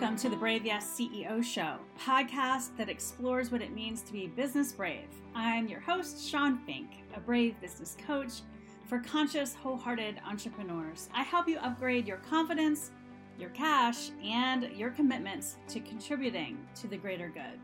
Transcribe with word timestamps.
Welcome 0.00 0.16
to 0.18 0.28
the 0.28 0.36
Brave 0.36 0.64
Yes 0.64 0.86
CEO 0.96 1.42
Show, 1.42 1.74
podcast 1.98 2.76
that 2.76 2.88
explores 2.88 3.50
what 3.50 3.62
it 3.62 3.74
means 3.74 4.00
to 4.02 4.12
be 4.12 4.28
business 4.28 4.70
brave. 4.70 5.08
I'm 5.34 5.66
your 5.66 5.80
host, 5.80 6.24
Shawn 6.24 6.60
Fink, 6.64 7.02
a 7.16 7.20
brave 7.20 7.60
business 7.60 7.96
coach 8.06 8.42
for 8.86 9.00
conscious, 9.00 9.56
wholehearted 9.56 10.20
entrepreneurs. 10.24 11.08
I 11.12 11.24
help 11.24 11.48
you 11.48 11.58
upgrade 11.58 12.06
your 12.06 12.18
confidence, 12.18 12.92
your 13.40 13.50
cash, 13.50 14.10
and 14.22 14.70
your 14.76 14.90
commitments 14.90 15.56
to 15.66 15.80
contributing 15.80 16.64
to 16.76 16.86
the 16.86 16.96
greater 16.96 17.28
good. 17.28 17.58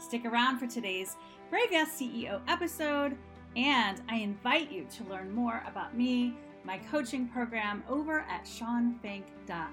Stick 0.00 0.24
around 0.24 0.58
for 0.58 0.66
today's 0.66 1.14
Brave 1.50 1.70
Yes 1.70 2.00
CEO 2.00 2.40
episode, 2.48 3.16
and 3.54 4.02
I 4.08 4.16
invite 4.16 4.72
you 4.72 4.88
to 4.96 5.04
learn 5.04 5.32
more 5.32 5.62
about 5.68 5.96
me, 5.96 6.34
my 6.64 6.78
coaching 6.90 7.28
program 7.28 7.84
over 7.88 8.22
at 8.28 8.42
shawnfink.com. 8.42 9.68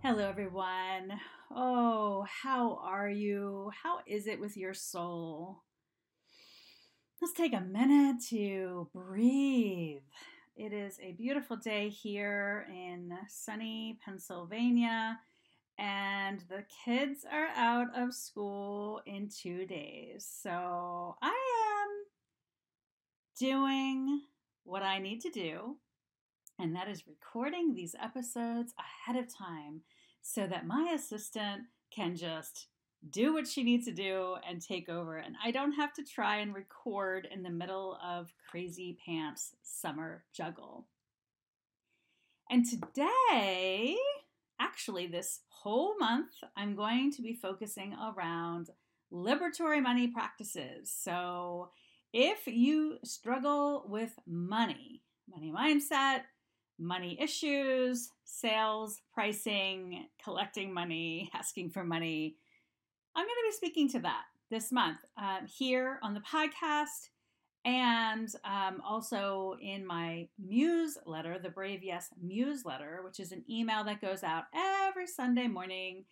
Hello, 0.00 0.28
everyone. 0.28 1.20
Oh, 1.50 2.24
how 2.42 2.78
are 2.84 3.10
you? 3.10 3.72
How 3.82 3.98
is 4.06 4.28
it 4.28 4.38
with 4.38 4.56
your 4.56 4.72
soul? 4.72 5.64
Let's 7.20 7.34
take 7.34 7.52
a 7.52 7.60
minute 7.60 8.22
to 8.28 8.88
breathe. 8.94 10.02
It 10.56 10.72
is 10.72 11.00
a 11.02 11.12
beautiful 11.12 11.56
day 11.56 11.88
here 11.88 12.68
in 12.70 13.12
sunny 13.28 13.98
Pennsylvania, 14.04 15.18
and 15.78 16.44
the 16.48 16.64
kids 16.84 17.26
are 17.30 17.48
out 17.56 17.88
of 17.96 18.14
school 18.14 19.02
in 19.04 19.28
two 19.28 19.66
days. 19.66 20.24
So 20.42 21.16
I 21.20 21.34
am 21.82 21.88
doing 23.36 24.22
what 24.62 24.84
I 24.84 25.00
need 25.00 25.22
to 25.22 25.30
do 25.30 25.76
and 26.58 26.74
that 26.74 26.88
is 26.88 27.06
recording 27.06 27.74
these 27.74 27.94
episodes 28.02 28.74
ahead 28.78 29.22
of 29.22 29.32
time 29.32 29.82
so 30.22 30.46
that 30.46 30.66
my 30.66 30.92
assistant 30.94 31.62
can 31.94 32.16
just 32.16 32.66
do 33.10 33.32
what 33.32 33.46
she 33.46 33.62
needs 33.62 33.86
to 33.86 33.92
do 33.92 34.36
and 34.48 34.60
take 34.60 34.88
over. 34.88 35.16
And 35.16 35.36
I 35.42 35.52
don't 35.52 35.72
have 35.72 35.92
to 35.94 36.04
try 36.04 36.38
and 36.38 36.54
record 36.54 37.28
in 37.32 37.42
the 37.42 37.50
middle 37.50 37.98
of 38.04 38.32
crazy 38.50 38.98
pants 39.06 39.54
summer 39.62 40.24
juggle. 40.34 40.86
And 42.50 42.64
today, 42.68 43.96
actually, 44.60 45.06
this 45.06 45.40
whole 45.48 45.96
month, 45.98 46.30
I'm 46.56 46.74
going 46.74 47.12
to 47.12 47.22
be 47.22 47.34
focusing 47.34 47.94
around 47.94 48.70
liberatory 49.12 49.82
money 49.82 50.08
practices. 50.08 50.90
So 50.90 51.70
if 52.12 52.46
you 52.46 52.98
struggle 53.04 53.84
with 53.86 54.12
money, 54.26 55.02
money 55.28 55.52
mindset, 55.52 56.22
money 56.78 57.18
issues, 57.20 58.10
sales, 58.24 59.00
pricing, 59.12 60.06
collecting 60.22 60.72
money, 60.72 61.30
asking 61.34 61.70
for 61.70 61.84
money. 61.84 62.36
I'm 63.16 63.24
going 63.24 63.28
to 63.28 63.48
be 63.48 63.56
speaking 63.56 63.88
to 63.90 64.00
that 64.00 64.22
this 64.50 64.72
month 64.72 64.98
um, 65.16 65.46
here 65.46 65.98
on 66.02 66.14
the 66.14 66.20
podcast 66.20 67.10
and 67.64 68.28
um, 68.44 68.80
also 68.86 69.56
in 69.60 69.84
my 69.86 70.28
newsletter, 70.38 71.38
the 71.38 71.50
Brave 71.50 71.82
Yes 71.82 72.08
newsletter, 72.18 73.00
which 73.04 73.20
is 73.20 73.32
an 73.32 73.44
email 73.50 73.84
that 73.84 74.00
goes 74.00 74.22
out 74.22 74.44
every 74.54 75.06
Sunday 75.06 75.48
morning 75.48 76.04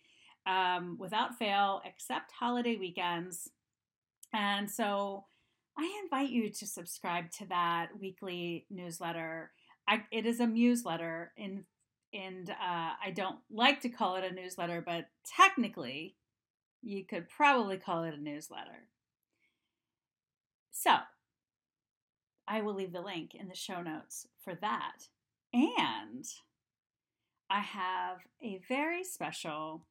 um, 0.45 0.97
without 0.99 1.37
fail, 1.39 1.81
except 1.85 2.31
holiday 2.31 2.75
weekends. 2.75 3.49
And 4.33 4.69
so 4.69 5.25
I 5.77 6.01
invite 6.03 6.29
you 6.29 6.49
to 6.49 6.67
subscribe 6.67 7.31
to 7.31 7.47
that 7.47 7.89
weekly 7.99 8.65
newsletter. 8.69 9.51
I, 9.87 10.03
it 10.11 10.25
is 10.25 10.39
a 10.39 10.47
newsletter 10.47 11.31
in 11.37 11.63
and 12.13 12.49
uh, 12.49 12.53
I 13.03 13.11
don't 13.13 13.39
like 13.51 13.81
to 13.81 13.89
call 13.89 14.15
it 14.15 14.23
a 14.23 14.33
newsletter, 14.33 14.81
but 14.85 15.07
technically, 15.25 16.15
you 16.81 17.05
could 17.05 17.27
probably 17.29 17.77
call 17.77 18.03
it 18.03 18.13
a 18.13 18.21
newsletter. 18.21 18.87
So, 20.71 20.95
I 22.47 22.61
will 22.61 22.75
leave 22.75 22.93
the 22.93 23.01
link 23.01 23.35
in 23.35 23.49
the 23.49 23.55
show 23.55 23.81
notes 23.81 24.25
for 24.41 24.55
that. 24.55 25.09
And 25.53 26.25
I 27.49 27.59
have 27.59 28.19
a 28.41 28.61
very 28.69 29.03
special 29.03 29.85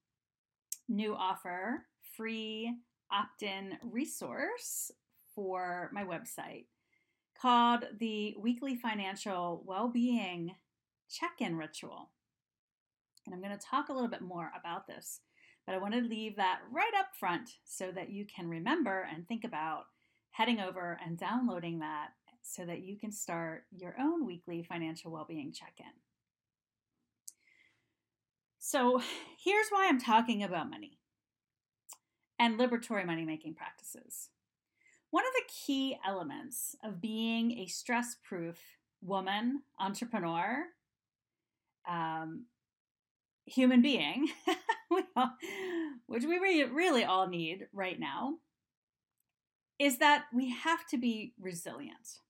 new 0.89 1.15
offer 1.15 1.85
free 2.17 2.75
opt 3.11 3.43
in 3.43 3.79
resource 3.83 4.91
for 5.35 5.91
my 5.93 6.03
website 6.03 6.67
called 7.41 7.85
the 7.99 8.35
Weekly 8.39 8.77
Financial 8.77 9.63
well-being 9.67 10.55
Check 11.11 11.41
In 11.41 11.57
Ritual. 11.57 12.11
And 13.25 13.35
I'm 13.35 13.43
going 13.43 13.57
to 13.57 13.65
talk 13.65 13.89
a 13.89 13.93
little 13.93 14.09
bit 14.09 14.23
more 14.23 14.53
about 14.59 14.87
this, 14.87 15.21
but 15.67 15.75
I 15.75 15.79
want 15.79 15.95
to 15.95 16.01
leave 16.01 16.37
that 16.37 16.61
right 16.71 16.93
up 16.99 17.09
front 17.19 17.51
so 17.65 17.91
that 17.93 18.11
you 18.11 18.25
can 18.25 18.49
remember 18.49 19.09
and 19.13 19.27
think 19.27 19.45
about 19.45 19.87
heading 20.31 20.61
over 20.61 20.99
and 21.05 21.19
downloading 21.19 21.81
that 21.81 22.11
so 22.43 22.65
that 22.65 22.83
you 22.83 22.97
can 22.97 23.11
start 23.11 23.65
your 23.77 23.97
own 24.01 24.25
weekly 24.25 24.63
financial 24.63 25.11
well-being 25.11 25.53
check-in. 25.53 25.87
So, 28.59 29.01
here's 29.45 29.69
why 29.71 29.87
I'm 29.89 30.01
talking 30.01 30.43
about 30.43 30.71
money 30.71 30.99
and 32.39 32.59
liberatory 32.59 33.07
money 33.07 33.25
making 33.25 33.55
practices. 33.55 34.31
One 35.11 35.25
of 35.25 35.33
the 35.35 35.53
key 35.67 35.97
elements 36.07 36.77
of 36.85 37.01
being 37.01 37.59
a 37.59 37.67
stress 37.67 38.17
proof 38.23 38.59
woman, 39.01 39.63
entrepreneur, 39.79 40.65
um, 41.89 42.47
human 43.45 43.81
being, 43.81 44.29
which 46.07 46.25
we 46.25 46.39
really 46.39 47.05
all 47.05 47.29
need 47.29 47.69
right 47.73 47.99
now, 47.99 48.35
is 49.79 49.99
that 49.99 50.25
we 50.35 50.51
have 50.51 50.87
to 50.89 50.99
be 50.99 51.35
resilient. 51.39 52.21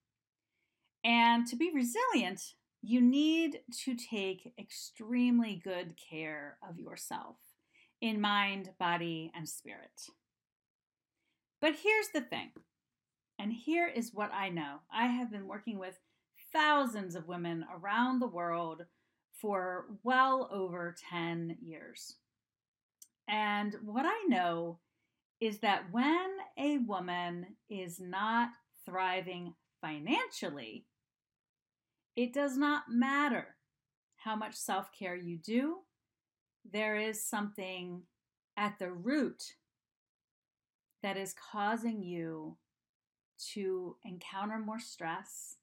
And 1.03 1.47
to 1.47 1.55
be 1.55 1.71
resilient, 1.73 2.41
you 2.81 3.01
need 3.01 3.59
to 3.85 3.95
take 3.95 4.53
extremely 4.59 5.59
good 5.63 5.95
care 5.97 6.57
of 6.67 6.79
yourself 6.79 7.37
in 8.01 8.21
mind, 8.21 8.69
body, 8.79 9.31
and 9.35 9.47
spirit. 9.47 10.09
But 11.59 11.75
here's 11.83 12.09
the 12.13 12.21
thing 12.21 12.51
and 13.39 13.53
here 13.53 13.87
is 13.87 14.13
what 14.13 14.31
I 14.33 14.49
know 14.49 14.77
I 14.91 15.07
have 15.07 15.31
been 15.31 15.47
working 15.47 15.77
with 15.77 15.99
thousands 16.53 17.15
of 17.15 17.27
women 17.27 17.65
around 17.73 18.19
the 18.19 18.27
world 18.27 18.85
for 19.41 19.85
well 20.03 20.49
over 20.51 20.95
10 21.09 21.57
years. 21.61 22.15
And 23.27 23.75
what 23.83 24.05
I 24.05 24.23
know 24.27 24.79
is 25.39 25.59
that 25.59 25.91
when 25.91 26.27
a 26.57 26.79
woman 26.79 27.45
is 27.69 27.99
not 27.99 28.49
thriving 28.85 29.53
financially, 29.81 30.85
it 32.15 32.33
does 32.33 32.57
not 32.57 32.83
matter 32.89 33.55
how 34.15 34.35
much 34.35 34.55
self 34.55 34.89
care 34.97 35.15
you 35.15 35.37
do, 35.37 35.77
there 36.69 36.95
is 36.95 37.23
something 37.23 38.01
at 38.57 38.79
the 38.79 38.91
root 38.91 39.43
that 41.07 41.15
is 41.15 41.33
causing 41.33 42.03
you 42.03 42.57
to 43.53 43.95
encounter 44.03 44.59
more 44.59 44.79
stress, 44.79 45.55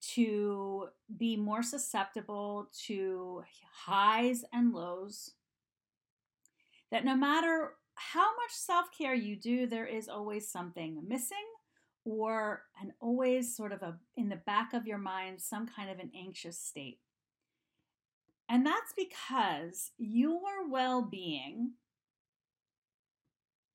to 0.00 0.88
be 1.16 1.36
more 1.36 1.62
susceptible 1.62 2.68
to 2.86 3.44
highs 3.86 4.44
and 4.52 4.72
lows. 4.72 5.30
That 6.90 7.04
no 7.04 7.14
matter 7.14 7.74
how 7.94 8.34
much 8.34 8.50
self 8.50 8.86
care 8.96 9.14
you 9.14 9.36
do, 9.36 9.68
there 9.68 9.86
is 9.86 10.08
always 10.08 10.50
something 10.50 11.02
missing 11.06 11.36
or 12.04 12.62
and 12.80 12.90
always 13.00 13.54
sort 13.54 13.70
of 13.70 13.82
a 13.82 13.96
in 14.16 14.28
the 14.28 14.42
back 14.44 14.72
of 14.72 14.88
your 14.88 14.98
mind 14.98 15.40
some 15.40 15.68
kind 15.68 15.88
of 15.88 16.00
an 16.00 16.10
anxious 16.18 16.58
state. 16.58 16.98
And 18.48 18.66
that's 18.66 18.92
because 18.96 19.92
your 19.98 20.68
well-being 20.68 21.74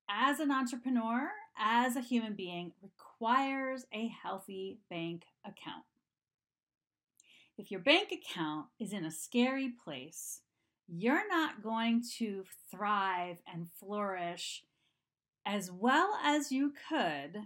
as 0.08 0.40
an 0.40 0.50
entrepreneur, 0.50 1.30
as 1.58 1.96
a 1.96 2.00
human 2.00 2.34
being 2.34 2.72
requires 2.82 3.86
a 3.92 4.08
healthy 4.08 4.78
bank 4.90 5.24
account. 5.44 5.84
If 7.56 7.70
your 7.70 7.80
bank 7.80 8.12
account 8.12 8.66
is 8.80 8.92
in 8.92 9.04
a 9.04 9.10
scary 9.10 9.72
place, 9.84 10.40
you're 10.88 11.28
not 11.28 11.62
going 11.62 12.02
to 12.18 12.44
thrive 12.70 13.38
and 13.50 13.68
flourish 13.78 14.64
as 15.46 15.70
well 15.70 16.18
as 16.22 16.50
you 16.50 16.72
could 16.88 17.44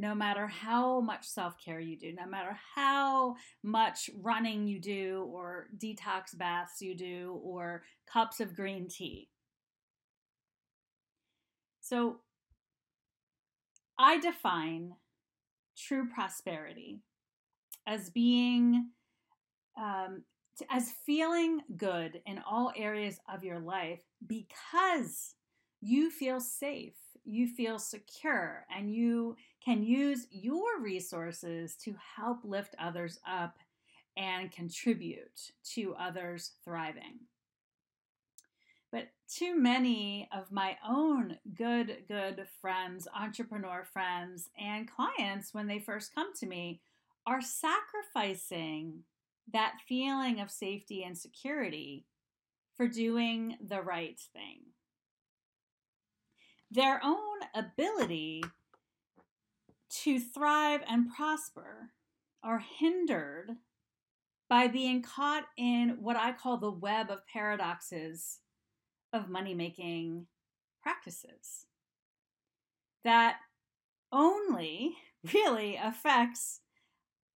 no 0.00 0.14
matter 0.14 0.46
how 0.46 1.00
much 1.00 1.28
self 1.28 1.56
care 1.62 1.78
you 1.78 1.96
do, 1.96 2.12
no 2.12 2.26
matter 2.26 2.56
how 2.74 3.36
much 3.62 4.08
running 4.22 4.66
you 4.66 4.80
do, 4.80 5.28
or 5.30 5.68
detox 5.76 6.36
baths 6.36 6.80
you 6.80 6.94
do, 6.94 7.38
or 7.44 7.82
cups 8.10 8.40
of 8.40 8.56
green 8.56 8.88
tea. 8.88 9.28
So, 11.90 12.18
I 13.98 14.20
define 14.20 14.94
true 15.76 16.08
prosperity 16.08 17.00
as 17.84 18.10
being 18.10 18.90
um, 19.76 20.22
as 20.70 20.92
feeling 21.04 21.62
good 21.76 22.22
in 22.26 22.40
all 22.48 22.70
areas 22.76 23.18
of 23.28 23.42
your 23.42 23.58
life 23.58 23.98
because 24.24 25.34
you 25.80 26.12
feel 26.12 26.38
safe, 26.38 26.94
you 27.24 27.48
feel 27.48 27.80
secure, 27.80 28.66
and 28.72 28.94
you 28.94 29.34
can 29.64 29.82
use 29.82 30.28
your 30.30 30.80
resources 30.80 31.74
to 31.82 31.96
help 32.16 32.44
lift 32.44 32.76
others 32.78 33.18
up 33.28 33.56
and 34.16 34.52
contribute 34.52 35.50
to 35.74 35.96
others 35.98 36.52
thriving. 36.62 37.18
Too 39.32 39.56
many 39.56 40.28
of 40.32 40.50
my 40.50 40.76
own 40.86 41.38
good, 41.54 41.98
good 42.08 42.48
friends, 42.60 43.06
entrepreneur 43.14 43.84
friends, 43.84 44.50
and 44.58 44.90
clients, 44.90 45.54
when 45.54 45.68
they 45.68 45.78
first 45.78 46.12
come 46.12 46.34
to 46.40 46.46
me, 46.46 46.80
are 47.28 47.40
sacrificing 47.40 49.04
that 49.52 49.74
feeling 49.86 50.40
of 50.40 50.50
safety 50.50 51.04
and 51.04 51.16
security 51.16 52.06
for 52.74 52.88
doing 52.88 53.56
the 53.64 53.80
right 53.80 54.18
thing. 54.32 54.62
Their 56.72 57.00
own 57.04 57.38
ability 57.54 58.42
to 60.02 60.18
thrive 60.18 60.80
and 60.88 61.08
prosper 61.08 61.90
are 62.42 62.64
hindered 62.78 63.50
by 64.48 64.66
being 64.66 65.02
caught 65.02 65.44
in 65.56 65.98
what 66.00 66.16
I 66.16 66.32
call 66.32 66.56
the 66.56 66.72
web 66.72 67.10
of 67.10 67.26
paradoxes 67.28 68.40
of 69.12 69.28
money 69.28 69.54
making 69.54 70.26
practices 70.82 71.66
that 73.04 73.36
only 74.12 74.94
really 75.34 75.76
affects 75.76 76.60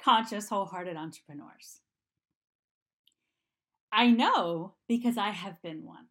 conscious, 0.03 0.49
wholehearted 0.49 0.97
entrepreneurs. 0.97 1.81
I 3.93 4.11
know 4.11 4.75
because 4.89 5.17
I 5.17 5.31
have 5.31 5.63
been 5.63 5.85
one. 5.85 6.07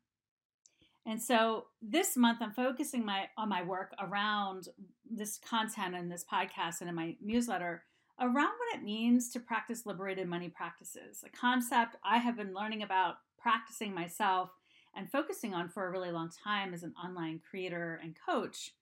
And 1.06 1.22
so 1.22 1.66
this 1.82 2.16
month 2.16 2.40
I'm 2.42 2.54
focusing 2.54 3.06
my 3.06 3.28
on 3.38 3.50
my 3.50 3.62
work 3.62 3.94
around 4.00 4.70
this 5.10 5.38
content 5.38 5.96
and 5.96 6.10
this 6.10 6.24
podcast 6.32 6.80
and 6.80 6.90
in 6.90 6.96
my 6.96 7.18
newsletter 7.22 7.84
around 8.20 8.54
what 8.58 8.76
it 8.76 8.84
means 8.84 9.30
to 9.32 9.40
practice 9.40 9.86
liberated 9.86 10.28
money 10.28 10.48
practices, 10.48 11.24
a 11.26 11.30
concept 11.30 11.98
I 12.06 12.20
have 12.20 12.38
been 12.38 12.54
learning 12.54 12.84
about 12.84 13.16
practicing 13.38 13.94
myself 13.94 14.52
and 14.96 15.12
focusing 15.12 15.54
on 15.54 15.70
for 15.70 15.88
a 15.88 15.92
really 15.92 16.12
long 16.12 16.30
time 16.44 16.74
as 16.74 16.84
an 16.84 16.94
online 17.04 17.42
creator 17.50 18.00
and 18.04 18.16
coach. 18.28 18.74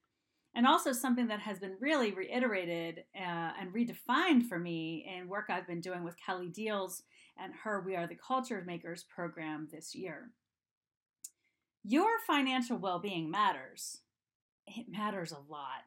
And 0.53 0.67
also 0.67 0.91
something 0.91 1.27
that 1.27 1.39
has 1.39 1.59
been 1.59 1.77
really 1.79 2.11
reiterated 2.11 3.05
uh, 3.15 3.51
and 3.59 3.73
redefined 3.73 4.47
for 4.47 4.59
me 4.59 5.09
in 5.09 5.29
work 5.29 5.45
I've 5.49 5.67
been 5.67 5.79
doing 5.79 6.03
with 6.03 6.17
Kelly 6.17 6.49
Diels 6.49 7.03
and 7.41 7.53
her 7.63 7.81
We 7.81 7.95
Are 7.95 8.07
the 8.07 8.15
Culture 8.15 8.61
Makers 8.65 9.03
program 9.03 9.69
this 9.71 9.95
year. 9.95 10.31
Your 11.83 12.09
financial 12.27 12.77
well 12.77 12.99
being 12.99 13.31
matters. 13.31 13.99
It 14.67 14.87
matters 14.89 15.31
a 15.31 15.51
lot. 15.51 15.85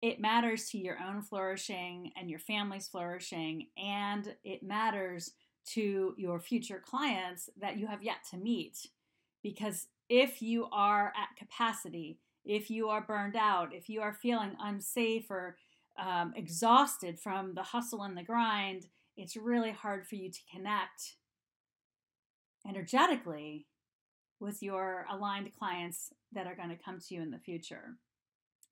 It 0.00 0.20
matters 0.20 0.68
to 0.70 0.78
your 0.78 0.98
own 1.00 1.22
flourishing 1.22 2.12
and 2.16 2.30
your 2.30 2.38
family's 2.38 2.88
flourishing, 2.88 3.68
and 3.76 4.34
it 4.44 4.62
matters 4.62 5.32
to 5.72 6.14
your 6.16 6.38
future 6.40 6.82
clients 6.84 7.48
that 7.60 7.78
you 7.78 7.86
have 7.86 8.02
yet 8.02 8.18
to 8.30 8.36
meet. 8.36 8.86
Because 9.44 9.86
if 10.08 10.40
you 10.42 10.66
are 10.72 11.08
at 11.08 11.36
capacity, 11.38 12.18
if 12.44 12.70
you 12.70 12.88
are 12.88 13.02
burned 13.02 13.36
out, 13.36 13.74
if 13.74 13.88
you 13.88 14.00
are 14.00 14.12
feeling 14.12 14.56
unsafe 14.58 15.30
or 15.30 15.56
um, 16.02 16.32
exhausted 16.34 17.20
from 17.20 17.54
the 17.54 17.62
hustle 17.62 18.02
and 18.02 18.16
the 18.16 18.22
grind, 18.22 18.86
it's 19.16 19.36
really 19.36 19.70
hard 19.70 20.06
for 20.06 20.16
you 20.16 20.30
to 20.30 20.40
connect 20.50 21.16
energetically 22.66 23.66
with 24.40 24.62
your 24.62 25.06
aligned 25.12 25.50
clients 25.58 26.12
that 26.32 26.46
are 26.46 26.56
going 26.56 26.70
to 26.70 26.82
come 26.82 26.98
to 26.98 27.14
you 27.14 27.22
in 27.22 27.30
the 27.30 27.38
future. 27.38 27.96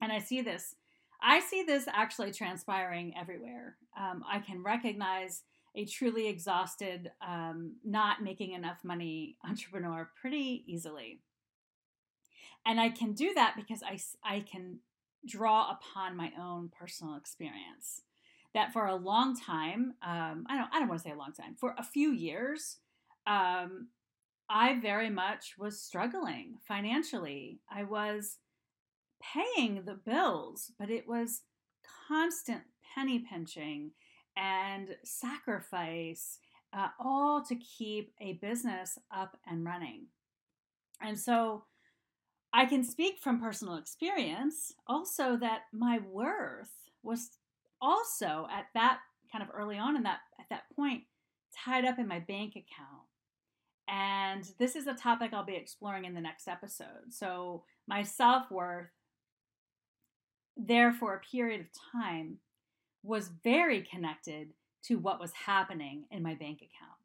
And 0.00 0.10
I 0.10 0.18
see 0.18 0.40
this, 0.40 0.74
I 1.22 1.40
see 1.40 1.62
this 1.62 1.86
actually 1.86 2.32
transpiring 2.32 3.14
everywhere. 3.16 3.76
Um, 3.96 4.24
I 4.28 4.38
can 4.40 4.62
recognize 4.62 5.42
a 5.74 5.84
truly 5.84 6.28
exhausted, 6.28 7.10
um, 7.26 7.76
not 7.84 8.22
making 8.22 8.52
enough 8.52 8.78
money 8.84 9.36
entrepreneur 9.44 10.10
pretty 10.20 10.64
easily. 10.66 11.20
And 12.66 12.80
I 12.80 12.90
can 12.90 13.12
do 13.12 13.32
that 13.34 13.54
because 13.56 13.82
I, 13.82 13.98
I 14.22 14.40
can 14.40 14.78
draw 15.26 15.70
upon 15.70 16.16
my 16.16 16.30
own 16.38 16.70
personal 16.78 17.16
experience. 17.16 18.02
That 18.54 18.72
for 18.72 18.86
a 18.86 18.96
long 18.96 19.34
time, 19.34 19.94
um, 20.02 20.44
I 20.46 20.58
don't 20.58 20.68
I 20.72 20.78
don't 20.78 20.88
want 20.88 21.00
to 21.00 21.08
say 21.08 21.14
a 21.14 21.18
long 21.18 21.32
time, 21.32 21.56
for 21.58 21.74
a 21.78 21.82
few 21.82 22.12
years, 22.12 22.76
um, 23.26 23.88
I 24.50 24.78
very 24.78 25.08
much 25.08 25.54
was 25.58 25.80
struggling 25.80 26.58
financially. 26.68 27.60
I 27.70 27.84
was 27.84 28.36
paying 29.22 29.84
the 29.86 29.94
bills, 29.94 30.72
but 30.78 30.90
it 30.90 31.08
was 31.08 31.40
constant 32.08 32.64
penny 32.94 33.20
pinching 33.20 33.92
and 34.36 34.96
sacrifice, 35.04 36.38
uh, 36.72 36.88
all 36.98 37.42
to 37.44 37.54
keep 37.56 38.12
a 38.20 38.34
business 38.34 38.98
up 39.14 39.36
and 39.46 39.64
running. 39.64 40.06
And 41.00 41.18
so 41.18 41.64
I 42.52 42.66
can 42.66 42.84
speak 42.84 43.18
from 43.20 43.40
personal 43.40 43.76
experience 43.76 44.72
also 44.86 45.36
that 45.38 45.62
my 45.72 46.00
worth 46.10 46.70
was 47.02 47.30
also 47.80 48.46
at 48.50 48.66
that 48.74 48.98
kind 49.30 49.42
of 49.42 49.50
early 49.54 49.78
on 49.78 49.96
in 49.96 50.02
that 50.02 50.20
at 50.38 50.46
that 50.50 50.64
point 50.76 51.02
tied 51.64 51.84
up 51.84 51.98
in 51.98 52.06
my 52.06 52.20
bank 52.20 52.52
account. 52.52 53.02
And 53.88 54.48
this 54.58 54.76
is 54.76 54.86
a 54.86 54.94
topic 54.94 55.32
I'll 55.32 55.44
be 55.44 55.56
exploring 55.56 56.04
in 56.04 56.14
the 56.14 56.20
next 56.20 56.46
episode. 56.46 57.10
So 57.10 57.64
my 57.86 58.02
self-worth 58.02 58.88
there 60.56 60.92
for 60.92 61.14
a 61.14 61.20
period 61.20 61.60
of 61.60 61.66
time 61.92 62.38
was 63.02 63.30
very 63.42 63.82
connected 63.82 64.48
to 64.84 64.98
what 64.98 65.20
was 65.20 65.32
happening 65.32 66.04
in 66.10 66.22
my 66.22 66.34
bank 66.34 66.58
account. 66.58 66.98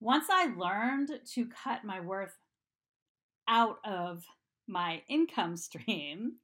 Once 0.00 0.26
I 0.30 0.46
learned 0.54 1.10
to 1.34 1.46
cut 1.46 1.84
my 1.84 2.00
worth 2.00 2.36
out 3.48 3.78
of 3.84 4.24
my 4.66 5.02
income 5.08 5.56
stream, 5.56 6.34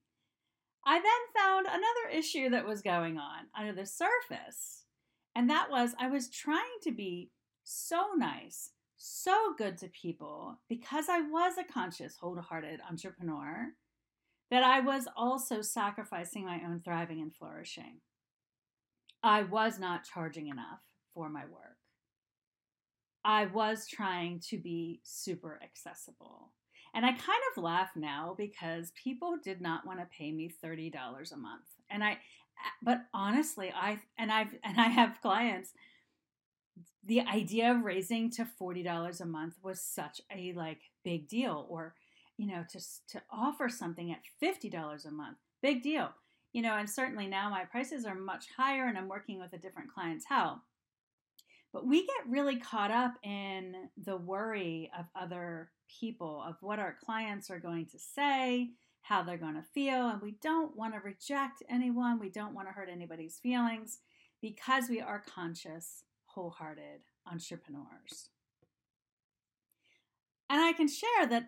I 0.84 0.98
then 0.98 1.42
found 1.42 1.66
another 1.66 2.18
issue 2.18 2.50
that 2.50 2.66
was 2.66 2.82
going 2.82 3.18
on 3.18 3.46
under 3.56 3.72
the 3.72 3.86
surface. 3.86 4.84
And 5.34 5.48
that 5.48 5.70
was 5.70 5.94
I 5.98 6.08
was 6.08 6.28
trying 6.28 6.78
to 6.82 6.92
be 6.92 7.30
so 7.62 8.10
nice, 8.16 8.70
so 8.96 9.54
good 9.56 9.78
to 9.78 9.88
people 9.88 10.58
because 10.68 11.08
I 11.08 11.20
was 11.20 11.54
a 11.56 11.72
conscious, 11.72 12.16
wholehearted 12.16 12.80
entrepreneur 12.88 13.68
that 14.52 14.62
I 14.62 14.80
was 14.80 15.08
also 15.16 15.62
sacrificing 15.62 16.44
my 16.44 16.60
own 16.62 16.82
thriving 16.84 17.22
and 17.22 17.34
flourishing. 17.34 18.02
I 19.22 19.44
was 19.44 19.78
not 19.78 20.04
charging 20.04 20.48
enough 20.48 20.80
for 21.14 21.30
my 21.30 21.44
work. 21.46 21.78
I 23.24 23.46
was 23.46 23.88
trying 23.88 24.40
to 24.50 24.58
be 24.58 25.00
super 25.04 25.58
accessible. 25.64 26.52
And 26.94 27.06
I 27.06 27.12
kind 27.12 27.40
of 27.56 27.62
laugh 27.62 27.92
now 27.96 28.34
because 28.36 28.92
people 29.02 29.38
did 29.42 29.62
not 29.62 29.86
want 29.86 30.00
to 30.00 30.06
pay 30.16 30.30
me 30.30 30.52
$30 30.62 30.92
a 31.32 31.36
month. 31.38 31.64
And 31.90 32.04
I 32.04 32.18
but 32.82 33.06
honestly, 33.14 33.72
I 33.74 34.00
and 34.18 34.30
I've 34.30 34.54
and 34.64 34.78
I 34.78 34.88
have 34.88 35.22
clients 35.22 35.72
the 37.04 37.20
idea 37.20 37.72
of 37.72 37.82
raising 37.82 38.30
to 38.30 38.46
$40 38.60 39.20
a 39.20 39.26
month 39.26 39.54
was 39.62 39.80
such 39.80 40.20
a 40.30 40.52
like 40.52 40.80
big 41.04 41.28
deal 41.28 41.66
or 41.68 41.94
you 42.42 42.48
know, 42.48 42.64
to, 42.68 42.80
to 43.06 43.22
offer 43.30 43.68
something 43.68 44.10
at 44.10 44.18
$50 44.42 45.06
a 45.06 45.10
month, 45.12 45.36
big 45.62 45.80
deal. 45.80 46.10
You 46.52 46.62
know, 46.62 46.76
and 46.76 46.90
certainly 46.90 47.28
now 47.28 47.48
my 47.48 47.64
prices 47.64 48.04
are 48.04 48.16
much 48.16 48.46
higher 48.56 48.88
and 48.88 48.98
I'm 48.98 49.06
working 49.06 49.38
with 49.38 49.52
a 49.52 49.58
different 49.58 49.94
clientele. 49.94 50.60
But 51.72 51.86
we 51.86 52.04
get 52.04 52.28
really 52.28 52.56
caught 52.56 52.90
up 52.90 53.12
in 53.22 53.88
the 53.96 54.16
worry 54.16 54.90
of 54.98 55.04
other 55.14 55.70
people, 56.00 56.42
of 56.44 56.56
what 56.60 56.80
our 56.80 56.96
clients 57.04 57.48
are 57.48 57.60
going 57.60 57.86
to 57.86 57.98
say, 58.00 58.70
how 59.02 59.22
they're 59.22 59.38
going 59.38 59.54
to 59.54 59.62
feel, 59.62 60.08
and 60.08 60.20
we 60.20 60.34
don't 60.42 60.76
want 60.76 60.94
to 60.94 61.00
reject 61.00 61.62
anyone. 61.70 62.18
We 62.18 62.28
don't 62.28 62.54
want 62.54 62.66
to 62.66 62.74
hurt 62.74 62.88
anybody's 62.90 63.38
feelings 63.38 64.00
because 64.40 64.88
we 64.90 65.00
are 65.00 65.22
conscious, 65.32 66.02
wholehearted 66.24 67.02
entrepreneurs. 67.24 68.30
And 70.50 70.60
I 70.60 70.72
can 70.72 70.88
share 70.88 71.26
that 71.30 71.44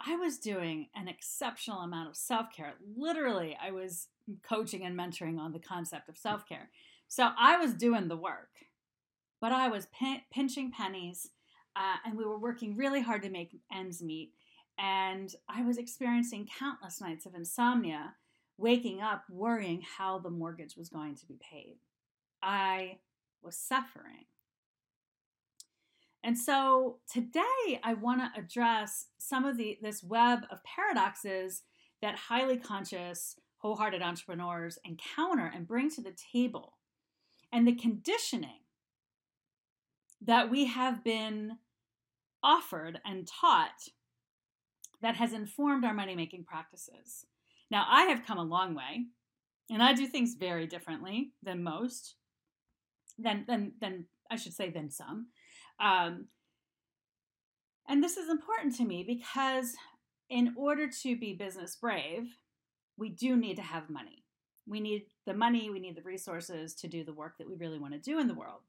I 0.00 0.16
was 0.16 0.38
doing 0.38 0.88
an 0.94 1.08
exceptional 1.08 1.80
amount 1.80 2.08
of 2.08 2.16
self 2.16 2.46
care. 2.54 2.74
Literally, 2.96 3.56
I 3.60 3.70
was 3.72 4.08
coaching 4.42 4.84
and 4.84 4.98
mentoring 4.98 5.38
on 5.38 5.52
the 5.52 5.58
concept 5.58 6.08
of 6.08 6.16
self 6.16 6.48
care. 6.48 6.70
So 7.08 7.30
I 7.38 7.56
was 7.56 7.74
doing 7.74 8.08
the 8.08 8.16
work, 8.16 8.50
but 9.40 9.52
I 9.52 9.68
was 9.68 9.86
pin- 9.86 10.22
pinching 10.30 10.70
pennies 10.70 11.30
uh, 11.78 11.96
and 12.04 12.18
we 12.18 12.24
were 12.24 12.38
working 12.38 12.76
really 12.76 13.00
hard 13.00 13.22
to 13.22 13.30
make 13.30 13.56
ends 13.72 14.02
meet. 14.02 14.32
And 14.78 15.32
I 15.48 15.62
was 15.62 15.78
experiencing 15.78 16.48
countless 16.58 17.00
nights 17.00 17.24
of 17.24 17.34
insomnia, 17.34 18.14
waking 18.56 19.00
up 19.00 19.24
worrying 19.30 19.82
how 19.96 20.18
the 20.18 20.30
mortgage 20.30 20.76
was 20.76 20.88
going 20.88 21.14
to 21.16 21.26
be 21.26 21.38
paid. 21.40 21.76
I 22.42 22.98
was 23.42 23.56
suffering. 23.56 24.26
And 26.24 26.36
so 26.36 26.98
today 27.10 27.80
I 27.82 27.94
want 27.94 28.20
to 28.20 28.40
address 28.40 29.06
some 29.18 29.44
of 29.44 29.56
the 29.56 29.78
this 29.80 30.02
web 30.02 30.40
of 30.50 30.62
paradoxes 30.64 31.62
that 32.02 32.16
highly 32.16 32.56
conscious, 32.56 33.36
wholehearted 33.58 34.02
entrepreneurs 34.02 34.78
encounter 34.84 35.50
and 35.54 35.66
bring 35.66 35.90
to 35.90 36.00
the 36.00 36.16
table. 36.32 36.76
And 37.52 37.66
the 37.66 37.74
conditioning 37.74 38.60
that 40.20 40.50
we 40.50 40.66
have 40.66 41.04
been 41.04 41.58
offered 42.42 43.00
and 43.04 43.26
taught 43.26 43.88
that 45.00 45.16
has 45.16 45.32
informed 45.32 45.84
our 45.84 45.94
money 45.94 46.14
making 46.14 46.44
practices. 46.44 47.24
Now, 47.70 47.86
I 47.88 48.04
have 48.04 48.26
come 48.26 48.38
a 48.38 48.42
long 48.42 48.74
way, 48.74 49.06
and 49.70 49.82
I 49.82 49.92
do 49.92 50.06
things 50.06 50.34
very 50.34 50.66
differently 50.66 51.32
than 51.42 51.62
most, 51.62 52.16
than, 53.18 53.44
than, 53.46 53.72
than 53.80 54.06
I 54.30 54.36
should 54.36 54.54
say, 54.54 54.70
than 54.70 54.90
some. 54.90 55.28
Um, 55.80 56.26
and 57.88 58.02
this 58.02 58.16
is 58.16 58.28
important 58.28 58.76
to 58.76 58.84
me 58.84 59.02
because 59.02 59.74
in 60.28 60.54
order 60.56 60.88
to 61.02 61.16
be 61.16 61.32
business 61.32 61.76
brave, 61.76 62.28
we 62.96 63.08
do 63.08 63.36
need 63.36 63.56
to 63.56 63.62
have 63.62 63.88
money. 63.88 64.24
We 64.66 64.80
need 64.80 65.06
the 65.26 65.34
money, 65.34 65.70
we 65.70 65.80
need 65.80 65.96
the 65.96 66.02
resources 66.02 66.74
to 66.76 66.88
do 66.88 67.02
the 67.04 67.14
work 67.14 67.38
that 67.38 67.48
we 67.48 67.54
really 67.54 67.78
want 67.78 67.94
to 67.94 67.98
do 67.98 68.18
in 68.18 68.28
the 68.28 68.34
world. 68.34 68.60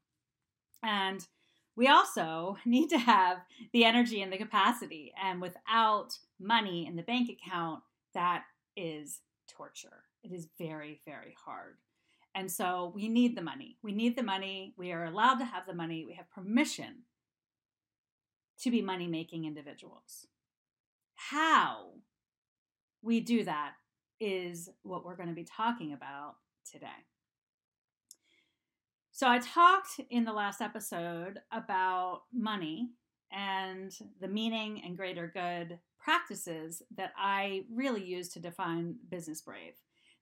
And 0.82 1.25
we 1.75 1.88
also 1.88 2.58
need 2.66 2.89
to 2.89 2.98
have 2.98 3.39
the 3.74 3.84
energy 3.84 4.22
and 4.22 4.32
the 4.32 4.38
capacity. 4.38 5.13
And 5.22 5.42
without 5.42 6.18
money 6.39 6.88
in 6.88 6.96
the 6.96 7.04
bank 7.04 7.30
account, 7.30 7.82
that 8.13 8.44
is 8.78 9.20
torture. 9.50 10.04
It 10.24 10.32
is 10.32 10.48
very, 10.58 11.01
very 11.06 11.36
hard. 11.46 11.78
And 12.39 12.50
so 12.50 12.93
we 12.96 13.10
need 13.10 13.36
the 13.36 13.41
money. 13.41 13.75
We 13.84 13.91
need 13.91 14.15
the 14.15 14.24
money. 14.24 14.74
We 14.77 14.93
are 14.93 15.03
allowed 15.03 15.39
to 15.39 15.46
have 15.46 15.67
the 15.67 15.74
money. 15.74 16.05
We 16.05 16.13
have 16.13 16.31
permission 16.31 17.03
to 18.62 18.72
be 18.72 18.81
money 18.81 19.08
making 19.08 19.43
individuals. 19.43 20.25
How 21.15 21.96
we 23.01 23.19
do 23.19 23.43
that 23.43 23.74
is 24.22 24.69
what 24.84 25.03
we're 25.03 25.17
going 25.17 25.27
to 25.27 25.36
be 25.36 25.43
talking 25.43 25.91
about 25.91 26.36
today. 26.69 26.88
So, 29.12 29.27
I 29.27 29.39
talked 29.39 30.00
in 30.10 30.24
the 30.24 30.31
last 30.31 30.62
episode 30.62 31.39
about 31.51 32.22
money 32.34 32.91
and 33.34 33.93
the 34.22 34.29
meaning 34.29 34.81
and 34.86 34.96
greater 34.96 35.27
good 35.27 35.77
practices 36.00 36.81
that 36.96 37.12
I 37.17 37.65
really 37.69 38.05
use 38.05 38.29
to 38.29 38.39
define 38.39 38.96
business 39.10 39.41
brave. 39.41 39.74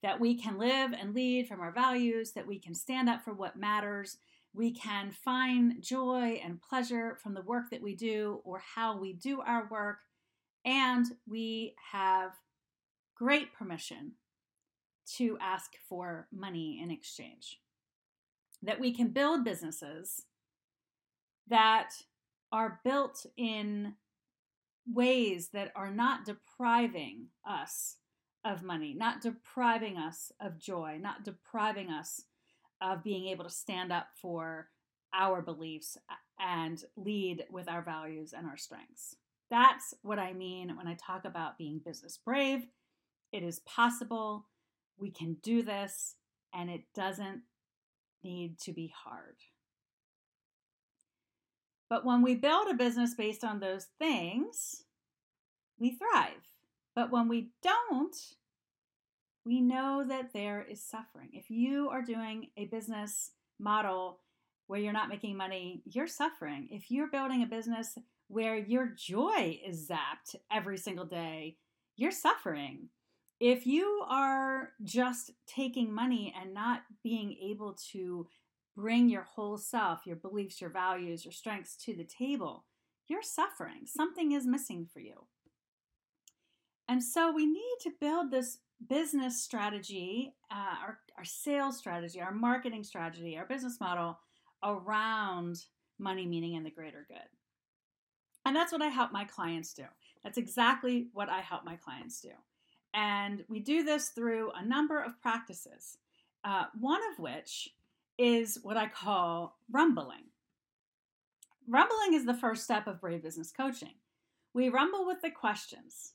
That 0.03 0.19
we 0.19 0.35
can 0.35 0.57
live 0.57 0.93
and 0.93 1.15
lead 1.15 1.47
from 1.47 1.59
our 1.59 1.71
values, 1.71 2.31
that 2.33 2.47
we 2.47 2.59
can 2.59 2.75
stand 2.75 3.09
up 3.09 3.23
for 3.23 3.33
what 3.33 3.55
matters, 3.57 4.17
we 4.53 4.71
can 4.71 5.11
find 5.11 5.81
joy 5.81 6.41
and 6.43 6.61
pleasure 6.61 7.17
from 7.21 7.33
the 7.33 7.41
work 7.41 7.65
that 7.71 7.81
we 7.81 7.95
do 7.95 8.41
or 8.43 8.61
how 8.75 8.97
we 8.97 9.13
do 9.13 9.41
our 9.41 9.67
work, 9.69 9.99
and 10.65 11.05
we 11.27 11.75
have 11.91 12.31
great 13.15 13.53
permission 13.53 14.13
to 15.15 15.37
ask 15.39 15.71
for 15.87 16.27
money 16.31 16.79
in 16.81 16.91
exchange. 16.91 17.59
That 18.63 18.79
we 18.79 18.91
can 18.91 19.09
build 19.09 19.43
businesses 19.43 20.23
that 21.47 21.91
are 22.51 22.79
built 22.83 23.25
in 23.37 23.93
ways 24.91 25.49
that 25.53 25.71
are 25.75 25.91
not 25.91 26.25
depriving 26.25 27.27
us 27.47 27.97
of 28.45 28.63
money, 28.63 28.93
not 28.93 29.21
depriving 29.21 29.97
us 29.97 30.31
of 30.39 30.59
joy, 30.59 30.97
not 31.01 31.23
depriving 31.23 31.89
us 31.89 32.23
of 32.81 33.03
being 33.03 33.27
able 33.27 33.43
to 33.43 33.49
stand 33.49 33.91
up 33.91 34.07
for 34.21 34.69
our 35.13 35.41
beliefs 35.41 35.97
and 36.39 36.83
lead 36.95 37.45
with 37.49 37.67
our 37.67 37.81
values 37.81 38.33
and 38.33 38.45
our 38.45 38.57
strengths. 38.57 39.15
That's 39.49 39.93
what 40.01 40.19
I 40.19 40.33
mean 40.33 40.75
when 40.75 40.87
I 40.87 40.95
talk 40.95 41.25
about 41.25 41.57
being 41.57 41.81
business 41.83 42.19
brave. 42.23 42.67
It 43.31 43.43
is 43.43 43.59
possible. 43.59 44.47
We 44.97 45.11
can 45.11 45.37
do 45.41 45.63
this, 45.63 46.15
and 46.53 46.69
it 46.69 46.81
doesn't 46.93 47.41
need 48.23 48.59
to 48.59 48.73
be 48.73 48.93
hard. 49.03 49.37
But 51.89 52.05
when 52.05 52.21
we 52.21 52.35
build 52.35 52.67
a 52.67 52.73
business 52.73 53.13
based 53.15 53.43
on 53.43 53.59
those 53.59 53.87
things, 53.99 54.83
we 55.79 55.97
thrive. 55.97 56.33
But 56.97 57.11
when 57.11 57.27
we 57.27 57.51
don't, 57.61 58.15
we 59.45 59.61
know 59.61 60.03
that 60.07 60.33
there 60.33 60.65
is 60.67 60.83
suffering. 60.83 61.29
If 61.31 61.51
you 61.51 61.89
are 61.89 62.01
doing 62.01 62.47
a 62.57 62.65
business 62.65 63.33
model 63.59 64.21
where 64.65 64.79
you're 64.79 64.93
not 64.93 65.07
making 65.07 65.37
money, 65.37 65.83
you're 65.85 66.07
suffering. 66.07 66.69
If 66.71 66.89
you're 66.89 67.11
building 67.11 67.43
a 67.43 67.45
business 67.45 67.99
where 68.29 68.57
your 68.57 68.87
joy 68.97 69.59
is 69.63 69.87
zapped 69.87 70.37
every 70.51 70.79
single 70.79 71.05
day, 71.05 71.57
you're 71.97 72.09
suffering. 72.09 72.89
If 73.39 73.67
you 73.67 74.03
are 74.09 74.69
just 74.83 75.29
taking 75.45 75.93
money 75.93 76.33
and 76.41 76.51
not 76.51 76.81
being 77.03 77.37
able 77.43 77.77
to 77.91 78.27
bring 78.75 79.07
your 79.07 79.21
whole 79.35 79.59
self, 79.59 80.07
your 80.07 80.15
beliefs, 80.15 80.59
your 80.59 80.71
values, 80.71 81.25
your 81.25 81.31
strengths 81.31 81.75
to 81.85 81.95
the 81.95 82.05
table, 82.05 82.65
you're 83.07 83.21
suffering. 83.21 83.85
Something 83.85 84.31
is 84.31 84.47
missing 84.47 84.87
for 84.91 84.99
you. 84.99 85.27
And 86.87 87.03
so 87.03 87.31
we 87.31 87.45
need 87.45 87.77
to 87.81 87.91
build 87.99 88.31
this 88.31 88.59
business 88.87 89.41
strategy, 89.41 90.33
uh, 90.51 90.75
our, 90.81 90.99
our 91.17 91.25
sales 91.25 91.77
strategy, 91.77 92.21
our 92.21 92.31
marketing 92.31 92.83
strategy, 92.83 93.37
our 93.37 93.45
business 93.45 93.79
model 93.79 94.19
around 94.63 95.63
money, 95.99 96.25
meaning, 96.25 96.55
and 96.55 96.65
the 96.65 96.71
greater 96.71 97.05
good. 97.07 97.17
And 98.45 98.55
that's 98.55 98.71
what 98.71 98.81
I 98.81 98.87
help 98.87 99.11
my 99.11 99.25
clients 99.25 99.73
do. 99.73 99.83
That's 100.23 100.37
exactly 100.37 101.07
what 101.13 101.29
I 101.29 101.41
help 101.41 101.65
my 101.65 101.75
clients 101.75 102.21
do. 102.21 102.31
And 102.93 103.43
we 103.49 103.59
do 103.59 103.83
this 103.83 104.09
through 104.09 104.51
a 104.51 104.65
number 104.65 105.01
of 105.01 105.21
practices, 105.21 105.97
uh, 106.43 106.65
one 106.79 107.01
of 107.11 107.19
which 107.19 107.69
is 108.17 108.59
what 108.63 108.77
I 108.77 108.87
call 108.87 109.57
rumbling. 109.71 110.31
Rumbling 111.67 112.13
is 112.13 112.25
the 112.25 112.33
first 112.33 112.63
step 112.63 112.87
of 112.87 113.01
Brave 113.01 113.21
Business 113.21 113.51
Coaching. 113.51 113.95
We 114.53 114.69
rumble 114.69 115.05
with 115.05 115.21
the 115.21 115.29
questions 115.29 116.13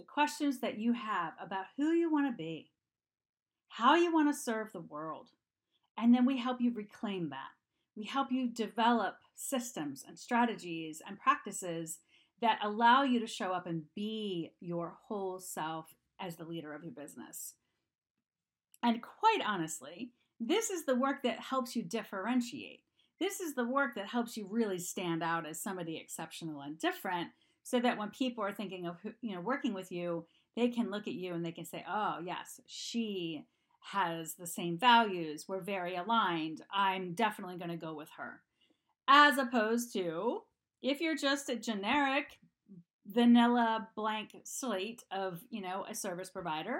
the 0.00 0.06
questions 0.06 0.60
that 0.60 0.78
you 0.78 0.94
have 0.94 1.34
about 1.38 1.66
who 1.76 1.90
you 1.90 2.10
want 2.10 2.26
to 2.26 2.34
be, 2.34 2.70
how 3.68 3.96
you 3.96 4.10
want 4.10 4.34
to 4.34 4.40
serve 4.40 4.72
the 4.72 4.80
world, 4.80 5.28
and 5.98 6.14
then 6.14 6.24
we 6.24 6.38
help 6.38 6.58
you 6.58 6.72
reclaim 6.72 7.28
that. 7.28 7.50
We 7.94 8.04
help 8.04 8.32
you 8.32 8.48
develop 8.48 9.16
systems 9.34 10.02
and 10.08 10.18
strategies 10.18 11.02
and 11.06 11.20
practices 11.20 11.98
that 12.40 12.60
allow 12.62 13.02
you 13.02 13.20
to 13.20 13.26
show 13.26 13.52
up 13.52 13.66
and 13.66 13.82
be 13.94 14.52
your 14.58 14.94
whole 15.06 15.38
self 15.38 15.94
as 16.18 16.36
the 16.36 16.46
leader 16.46 16.72
of 16.72 16.82
your 16.82 16.94
business. 16.94 17.56
And 18.82 19.02
quite 19.02 19.42
honestly, 19.46 20.12
this 20.40 20.70
is 20.70 20.86
the 20.86 20.96
work 20.96 21.22
that 21.24 21.40
helps 21.40 21.76
you 21.76 21.82
differentiate. 21.82 22.80
This 23.18 23.38
is 23.40 23.54
the 23.54 23.68
work 23.68 23.96
that 23.96 24.06
helps 24.06 24.34
you 24.34 24.48
really 24.50 24.78
stand 24.78 25.22
out 25.22 25.46
as 25.46 25.60
somebody 25.60 25.98
exceptional 25.98 26.62
and 26.62 26.78
different 26.78 27.28
so 27.62 27.80
that 27.80 27.98
when 27.98 28.10
people 28.10 28.44
are 28.44 28.52
thinking 28.52 28.86
of 28.86 28.96
you 29.20 29.34
know 29.34 29.40
working 29.40 29.74
with 29.74 29.92
you 29.92 30.24
they 30.56 30.68
can 30.68 30.90
look 30.90 31.06
at 31.06 31.14
you 31.14 31.34
and 31.34 31.44
they 31.44 31.52
can 31.52 31.64
say 31.64 31.84
oh 31.88 32.18
yes 32.24 32.60
she 32.66 33.44
has 33.80 34.34
the 34.34 34.46
same 34.46 34.78
values. 34.78 35.46
We're 35.48 35.60
very 35.60 35.96
aligned. 35.96 36.62
I'm 36.72 37.14
definitely 37.14 37.56
going 37.56 37.70
to 37.70 37.76
go 37.76 37.94
with 37.94 38.10
her. 38.16 38.42
As 39.08 39.38
opposed 39.38 39.92
to 39.94 40.42
if 40.82 41.00
you're 41.00 41.16
just 41.16 41.48
a 41.48 41.56
generic 41.56 42.38
vanilla 43.06 43.88
blank 43.96 44.36
slate 44.44 45.02
of 45.10 45.42
you 45.50 45.60
know 45.60 45.84
a 45.88 45.94
service 45.94 46.30
provider 46.30 46.78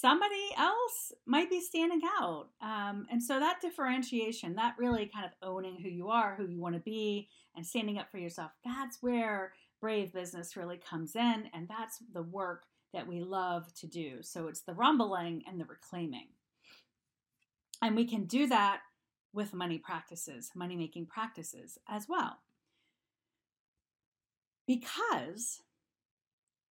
somebody 0.00 0.50
else 0.58 1.12
might 1.26 1.48
be 1.48 1.60
standing 1.60 2.02
out. 2.20 2.48
Um, 2.60 3.06
and 3.10 3.22
so 3.22 3.40
that 3.40 3.60
differentiation, 3.62 4.54
that 4.56 4.74
really 4.78 5.06
kind 5.06 5.24
of 5.24 5.32
owning 5.42 5.80
who 5.80 5.88
you 5.88 6.08
are, 6.08 6.34
who 6.36 6.46
you 6.46 6.60
want 6.60 6.74
to 6.74 6.80
be, 6.80 7.28
and 7.54 7.66
standing 7.66 7.98
up 7.98 8.10
for 8.10 8.18
yourself, 8.18 8.50
that's 8.64 8.98
where 9.00 9.52
brave 9.80 10.12
business 10.12 10.56
really 10.56 10.76
comes 10.76 11.16
in. 11.16 11.44
And 11.54 11.66
that's 11.68 11.98
the 12.12 12.22
work 12.22 12.64
that 12.92 13.06
we 13.06 13.20
love 13.20 13.72
to 13.74 13.86
do. 13.86 14.18
So 14.22 14.48
it's 14.48 14.62
the 14.62 14.74
rumbling 14.74 15.44
and 15.48 15.58
the 15.58 15.64
reclaiming. 15.64 16.28
And 17.80 17.96
we 17.96 18.04
can 18.04 18.24
do 18.24 18.46
that 18.48 18.80
with 19.32 19.54
money 19.54 19.78
practices, 19.78 20.50
money 20.54 20.76
making 20.76 21.06
practices 21.06 21.78
as 21.88 22.06
well. 22.08 22.38
Because 24.66 25.62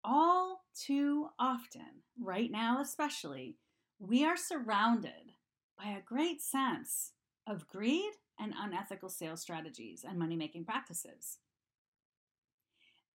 all 0.04 0.64
too 0.74 1.28
often, 1.38 2.02
right 2.20 2.50
now 2.50 2.80
especially, 2.80 3.56
we 3.98 4.24
are 4.24 4.36
surrounded 4.36 5.32
by 5.78 5.90
a 5.90 6.02
great 6.02 6.40
sense 6.40 7.12
of 7.46 7.68
greed 7.68 8.12
and 8.38 8.54
unethical 8.58 9.08
sales 9.08 9.40
strategies 9.40 10.04
and 10.08 10.18
money 10.18 10.36
making 10.36 10.64
practices. 10.64 11.38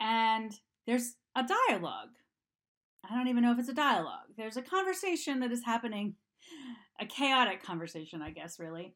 And 0.00 0.52
there's 0.86 1.14
a 1.34 1.44
dialogue. 1.68 2.10
I 3.08 3.14
don't 3.14 3.28
even 3.28 3.42
know 3.42 3.52
if 3.52 3.58
it's 3.58 3.68
a 3.68 3.74
dialogue. 3.74 4.28
There's 4.36 4.56
a 4.56 4.62
conversation 4.62 5.40
that 5.40 5.52
is 5.52 5.64
happening, 5.64 6.16
a 7.00 7.06
chaotic 7.06 7.62
conversation, 7.62 8.20
I 8.20 8.30
guess, 8.30 8.58
really, 8.58 8.94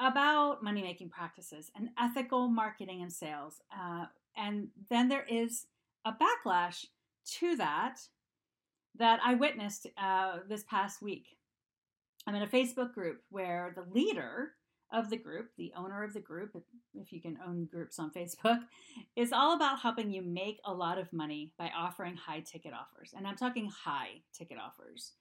about 0.00 0.62
money 0.62 0.82
making 0.82 1.10
practices 1.10 1.70
and 1.76 1.90
ethical 2.00 2.48
marketing 2.48 3.02
and 3.02 3.12
sales. 3.12 3.60
Uh, 3.72 4.06
and 4.36 4.68
then 4.88 5.08
there 5.08 5.26
is 5.28 5.66
a 6.04 6.12
backlash 6.12 6.86
to 7.38 7.56
that 7.56 8.00
that 8.96 9.20
I 9.24 9.34
witnessed 9.34 9.86
uh, 9.96 10.38
this 10.48 10.64
past 10.64 11.00
week. 11.00 11.26
I'm 12.26 12.34
in 12.34 12.42
a 12.42 12.46
Facebook 12.46 12.92
group 12.92 13.22
where 13.30 13.72
the 13.74 13.90
leader 13.92 14.52
of 14.92 15.08
the 15.08 15.16
group, 15.16 15.50
the 15.56 15.72
owner 15.76 16.02
of 16.02 16.12
the 16.12 16.20
group, 16.20 16.50
if 16.94 17.12
you 17.12 17.20
can 17.20 17.38
own 17.46 17.66
groups 17.66 17.98
on 17.98 18.10
Facebook, 18.10 18.58
is 19.16 19.32
all 19.32 19.54
about 19.54 19.80
helping 19.80 20.10
you 20.10 20.22
make 20.22 20.60
a 20.64 20.72
lot 20.72 20.98
of 20.98 21.12
money 21.12 21.52
by 21.58 21.70
offering 21.76 22.16
high 22.16 22.40
ticket 22.40 22.72
offers. 22.72 23.14
And 23.16 23.26
I'm 23.26 23.36
talking 23.36 23.70
high 23.70 24.22
ticket 24.32 24.58
offers. 24.58 25.12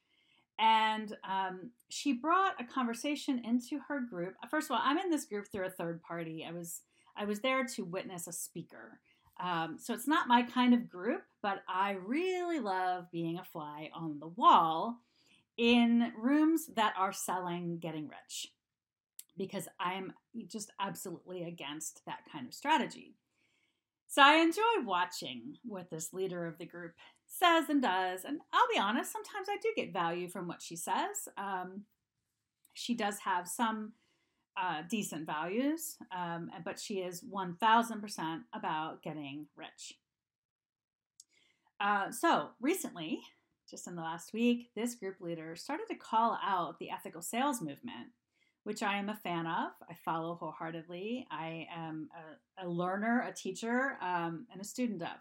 And 0.57 1.15
um, 1.23 1.71
she 1.89 2.13
brought 2.13 2.59
a 2.59 2.65
conversation 2.65 3.41
into 3.45 3.79
her 3.87 4.01
group. 4.01 4.33
First 4.49 4.69
of 4.69 4.75
all, 4.75 4.81
I'm 4.83 4.97
in 4.97 5.09
this 5.09 5.25
group 5.25 5.47
through 5.49 5.67
a 5.67 5.69
third 5.69 6.01
party. 6.01 6.45
I 6.47 6.51
was 6.51 6.81
I 7.15 7.25
was 7.25 7.41
there 7.41 7.65
to 7.65 7.83
witness 7.83 8.27
a 8.27 8.31
speaker. 8.31 8.99
Um, 9.39 9.77
so 9.79 9.93
it's 9.93 10.07
not 10.07 10.27
my 10.27 10.43
kind 10.43 10.73
of 10.73 10.89
group, 10.89 11.23
but 11.41 11.63
I 11.67 11.91
really 12.05 12.59
love 12.59 13.05
being 13.11 13.37
a 13.37 13.43
fly 13.43 13.89
on 13.93 14.19
the 14.19 14.27
wall 14.27 14.97
in 15.57 16.11
rooms 16.17 16.67
that 16.75 16.93
are 16.97 17.13
selling 17.13 17.79
getting 17.79 18.07
rich 18.07 18.47
because 19.37 19.67
I'm 19.79 20.13
just 20.47 20.71
absolutely 20.79 21.43
against 21.43 22.01
that 22.05 22.19
kind 22.31 22.47
of 22.47 22.53
strategy. 22.53 23.15
So 24.07 24.21
I 24.23 24.35
enjoy 24.35 24.83
watching 24.85 25.57
what 25.63 25.89
this 25.89 26.13
leader 26.13 26.45
of 26.45 26.57
the 26.57 26.65
group 26.65 26.93
says 27.27 27.69
and 27.69 27.81
does. 27.81 28.25
And 28.25 28.39
I'll 28.51 28.67
be 28.73 28.79
honest, 28.79 29.11
sometimes 29.11 29.47
I 29.49 29.57
do 29.61 29.69
get 29.75 29.93
value 29.93 30.27
from 30.27 30.47
what 30.47 30.61
she 30.61 30.75
says. 30.75 31.27
Um, 31.37 31.83
she 32.73 32.95
does 32.95 33.19
have 33.19 33.47
some 33.47 33.93
uh, 34.61 34.81
decent 34.89 35.25
values, 35.25 35.97
um, 36.15 36.51
but 36.65 36.79
she 36.79 36.95
is 36.95 37.21
1000% 37.21 38.41
about 38.53 39.01
getting 39.01 39.47
rich. 39.55 39.93
Uh, 41.79 42.11
so 42.11 42.49
recently, 42.59 43.21
just 43.69 43.87
in 43.87 43.95
the 43.95 44.01
last 44.01 44.33
week, 44.33 44.71
this 44.75 44.95
group 44.95 45.21
leader 45.21 45.55
started 45.55 45.85
to 45.87 45.95
call 45.95 46.37
out 46.43 46.79
the 46.79 46.89
ethical 46.89 47.21
sales 47.21 47.61
movement 47.61 48.09
which 48.63 48.83
I 48.83 48.97
am 48.97 49.09
a 49.09 49.15
fan 49.15 49.47
of. 49.47 49.71
I 49.89 49.95
follow 50.05 50.35
wholeheartedly. 50.35 51.25
I 51.31 51.67
am 51.75 52.09
a, 52.59 52.65
a 52.65 52.69
learner, 52.69 53.25
a 53.27 53.33
teacher, 53.33 53.97
um, 54.01 54.45
and 54.51 54.61
a 54.61 54.63
student 54.63 55.01
of. 55.01 55.17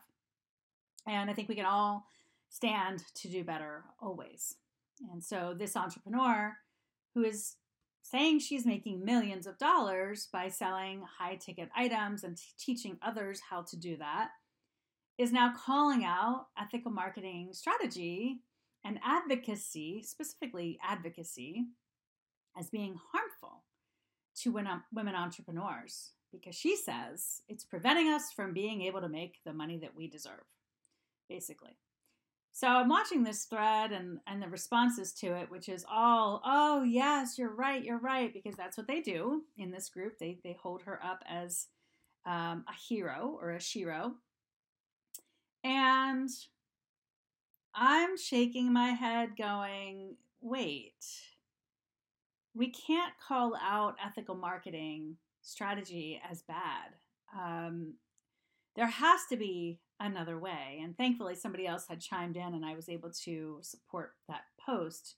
And 1.07 1.31
I 1.31 1.33
think 1.33 1.49
we 1.49 1.55
can 1.55 1.65
all 1.65 2.05
stand 2.51 3.05
to 3.15 3.29
do 3.29 3.45
better 3.45 3.85
always. 4.03 4.57
And 5.13 5.23
so, 5.23 5.55
this 5.57 5.77
entrepreneur 5.77 6.57
who 7.15 7.25
is 7.25 7.55
saying 8.11 8.39
she's 8.39 8.65
making 8.65 9.05
millions 9.05 9.47
of 9.47 9.59
dollars 9.59 10.29
by 10.33 10.49
selling 10.49 11.03
high 11.19 11.37
ticket 11.37 11.69
items 11.77 12.25
and 12.25 12.37
t- 12.37 12.43
teaching 12.59 12.99
others 13.03 13.41
how 13.51 13.63
to 13.63 13.77
do 13.77 13.97
that 13.97 14.29
is 15.19 15.33
now 15.33 15.53
calling 15.55 16.05
out 16.05 16.47
ethical 16.59 16.91
marketing 16.91 17.51
strategy 17.53 18.41
and 18.85 18.99
advocacy, 19.05 20.03
specifically 20.03 20.79
advocacy, 20.83 21.67
as 22.59 22.71
being 22.71 22.97
harmful 23.13 23.65
to 24.37 24.53
women 24.53 25.15
entrepreneurs 25.15 26.13
because 26.33 26.55
she 26.55 26.77
says 26.77 27.43
it's 27.49 27.65
preventing 27.65 28.09
us 28.09 28.33
from 28.33 28.53
being 28.53 28.83
able 28.83 29.01
to 29.01 29.09
make 29.09 29.39
the 29.45 29.53
money 29.53 29.79
that 29.79 29.97
we 29.97 30.09
deserve, 30.09 30.45
basically. 31.29 31.77
So 32.59 32.67
I'm 32.67 32.89
watching 32.89 33.23
this 33.23 33.45
thread 33.45 33.93
and, 33.93 34.19
and 34.27 34.43
the 34.43 34.49
responses 34.49 35.13
to 35.21 35.29
it, 35.29 35.49
which 35.49 35.69
is 35.69 35.87
all, 35.89 36.43
oh, 36.45 36.83
yes, 36.83 37.39
you're 37.39 37.55
right, 37.55 37.85
you're 37.85 38.01
right, 38.01 38.35
because 38.35 38.57
that's 38.57 38.77
what 38.77 38.89
they 38.89 39.01
do 39.01 39.45
in 39.57 39.71
this 39.71 39.89
group. 39.89 40.19
They, 40.19 40.41
they 40.43 40.57
hold 40.61 40.83
her 40.83 40.99
up 41.01 41.23
as 41.31 41.69
um, 42.27 42.65
a 42.69 42.75
hero 42.89 43.39
or 43.41 43.53
a 43.53 43.61
shiro, 43.61 44.15
And 45.63 46.29
I'm 47.77 48.17
shaking 48.17 48.73
my 48.73 48.89
head, 48.89 49.37
going, 49.39 50.17
wait, 50.41 51.05
we 52.55 52.71
can't 52.71 53.13
call 53.25 53.55
out 53.63 53.95
ethical 54.05 54.35
marketing 54.35 55.15
strategy 55.43 56.21
as 56.29 56.43
bad. 56.43 56.97
Um, 57.39 57.95
there 58.75 58.89
has 58.89 59.21
to 59.31 59.37
be 59.37 59.79
another 60.01 60.39
way. 60.39 60.81
And 60.83 60.97
thankfully, 60.97 61.35
somebody 61.35 61.67
else 61.67 61.87
had 61.89 62.01
chimed 62.01 62.37
in 62.37 62.55
and 62.55 62.65
I 62.65 62.75
was 62.75 62.89
able 62.89 63.11
to 63.25 63.59
support 63.63 64.13
that 64.29 64.43
post. 64.65 65.17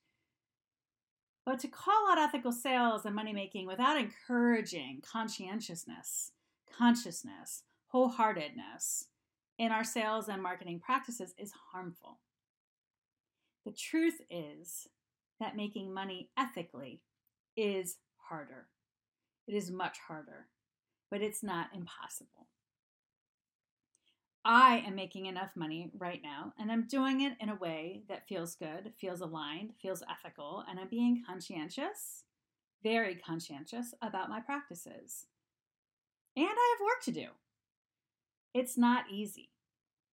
But 1.47 1.59
to 1.61 1.69
call 1.69 2.11
out 2.11 2.19
ethical 2.19 2.53
sales 2.53 3.05
and 3.05 3.15
money 3.15 3.33
making 3.33 3.67
without 3.67 3.99
encouraging 3.99 5.03
conscientiousness, 5.11 6.33
consciousness, 6.77 7.65
wholeheartedness 7.95 9.05
in 9.59 9.73
our 9.73 9.85
sales 9.85 10.29
and 10.29 10.43
marketing 10.43 10.81
practices 10.81 11.35
is 11.39 11.53
harmful. 11.73 12.21
The 13.67 13.73
truth 13.73 14.21
is 14.31 14.89
that 15.39 15.57
making 15.57 15.93
money 15.93 16.31
ethically 16.39 17.01
is 17.57 17.97
harder. 18.17 18.69
It 19.47 19.55
is 19.55 19.71
much 19.71 19.99
harder, 19.99 20.47
but 21.11 21.21
it's 21.21 21.43
not 21.43 21.69
impossible. 21.75 22.47
I 24.45 24.83
am 24.87 24.95
making 24.95 25.27
enough 25.27 25.51
money 25.55 25.91
right 25.99 26.21
now, 26.23 26.55
and 26.59 26.73
I'm 26.73 26.87
doing 26.87 27.21
it 27.21 27.35
in 27.41 27.51
a 27.51 27.57
way 27.57 28.03
that 28.09 28.27
feels 28.27 28.55
good, 28.55 28.93
feels 28.99 29.21
aligned, 29.21 29.73
feels 29.83 30.03
ethical, 30.11 30.65
and 30.69 30.81
I'm 30.81 30.89
being 30.89 31.23
conscientious, 31.27 32.25
very 32.83 33.17
conscientious 33.17 33.93
about 34.01 34.31
my 34.31 34.41
practices. 34.41 35.27
And 36.37 36.47
I 36.47 36.77
have 36.77 36.87
work 36.87 37.03
to 37.05 37.13
do. 37.13 37.27
It's 38.55 38.79
not 38.79 39.05
easy. 39.13 39.51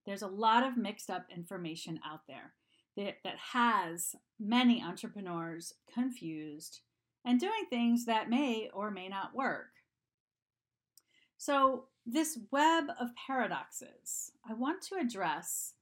There's 0.04 0.22
a 0.22 0.28
lot 0.28 0.62
of 0.62 0.76
mixed 0.76 1.08
up 1.08 1.26
information 1.34 1.98
out 2.04 2.20
there 2.28 2.52
that, 2.96 3.16
that 3.24 3.38
has 3.52 4.14
many 4.38 4.82
entrepreneurs 4.82 5.72
confused 5.92 6.80
and 7.24 7.40
doing 7.40 7.66
things 7.70 8.04
that 8.04 8.30
may 8.30 8.68
or 8.74 8.90
may 8.90 9.08
not 9.08 9.34
work. 9.34 9.68
So, 11.36 11.84
this 12.10 12.38
web 12.50 12.84
of 12.98 13.10
paradoxes 13.14 14.32
I 14.48 14.54
want 14.54 14.82
to 14.82 14.96
address 14.96 15.74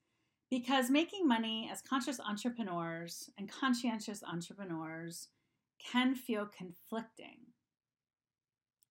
because 0.49 0.89
making 0.89 1.27
money 1.27 1.69
as 1.71 1.81
conscious 1.81 2.19
entrepreneurs 2.19 3.29
and 3.37 3.49
conscientious 3.49 4.23
entrepreneurs 4.23 5.29
can 5.79 6.15
feel 6.15 6.45
conflicting. 6.45 7.37